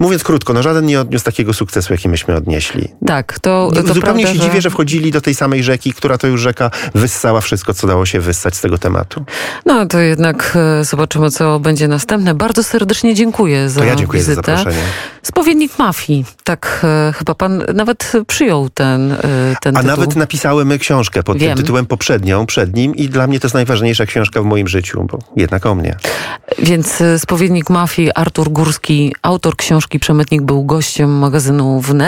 Mówiąc 0.00 0.24
krótko, 0.24 0.52
no 0.52 0.62
żaden 0.62 0.86
nie 0.86 1.00
odniósł 1.00 1.24
takiego 1.24 1.54
sukcesu, 1.54 1.92
jaki 1.92 2.08
myśmy 2.08 2.36
odnieśli. 2.36 2.88
Tak, 3.06 3.40
to, 3.40 3.70
to 3.74 3.80
Zupełnie 3.80 4.00
prawda, 4.00 4.20
się 4.28 4.34
że... 4.34 4.40
dziwię, 4.40 4.60
że 4.60 4.70
wchodzili 4.70 5.10
do 5.10 5.20
tej 5.20 5.34
samej 5.34 5.62
rzeki, 5.62 5.92
która 5.92 6.18
to 6.18 6.26
już 6.26 6.40
rzeka 6.40 6.70
wyssała 6.94 7.40
wszystko, 7.40 7.74
co 7.74 7.86
dało 7.86 8.06
się 8.06 8.20
wyssać 8.20 8.56
z 8.56 8.60
tego 8.60 8.78
tematu. 8.78 9.24
No 9.66 9.86
to 9.86 9.98
jednak 9.98 10.56
e, 10.80 10.84
zobaczymy, 10.84 11.30
co 11.30 11.60
będzie 11.60 11.88
następne. 11.88 12.34
Bardzo 12.34 12.62
serdecznie 12.62 13.14
dziękuję 13.14 13.68
za 13.68 13.80
to 13.80 13.86
ja 13.86 13.96
dziękuję 13.96 14.22
wizytę. 14.22 14.42
za 14.42 14.56
zaproszenie. 14.56 14.84
Spowiednik 15.22 15.78
mafii. 15.78 16.24
Tak 16.44 16.80
e, 16.84 17.12
chyba 17.12 17.34
pan 17.34 17.64
nawet 17.74 18.12
przyjął 18.26 18.59
ten, 18.68 19.12
e, 19.12 19.18
ten 19.62 19.76
A 19.76 19.80
tytuł. 19.80 19.82
nawet 19.82 20.16
napisałem 20.16 20.78
książkę 20.78 21.22
pod 21.22 21.38
Wiem. 21.38 21.48
tym 21.48 21.56
tytułem 21.64 21.86
poprzednią, 21.86 22.46
przed 22.46 22.74
nim 22.76 22.94
i 22.94 23.08
dla 23.08 23.26
mnie 23.26 23.40
to 23.40 23.46
jest 23.46 23.54
najważniejsza 23.54 24.06
książka 24.06 24.42
w 24.42 24.44
moim 24.44 24.68
życiu, 24.68 25.06
bo 25.10 25.18
jednak 25.36 25.66
o 25.66 25.74
mnie. 25.74 25.96
Więc 26.58 27.02
Spowiednik 27.18 27.70
mafii 27.70 28.10
Artur 28.14 28.50
Górski, 28.50 29.14
autor 29.22 29.56
książki 29.56 29.98
Przemytnik 30.00 30.42
był 30.42 30.64
gościem 30.64 31.18
magazynu 31.18 31.80
Wnet. 31.80 32.00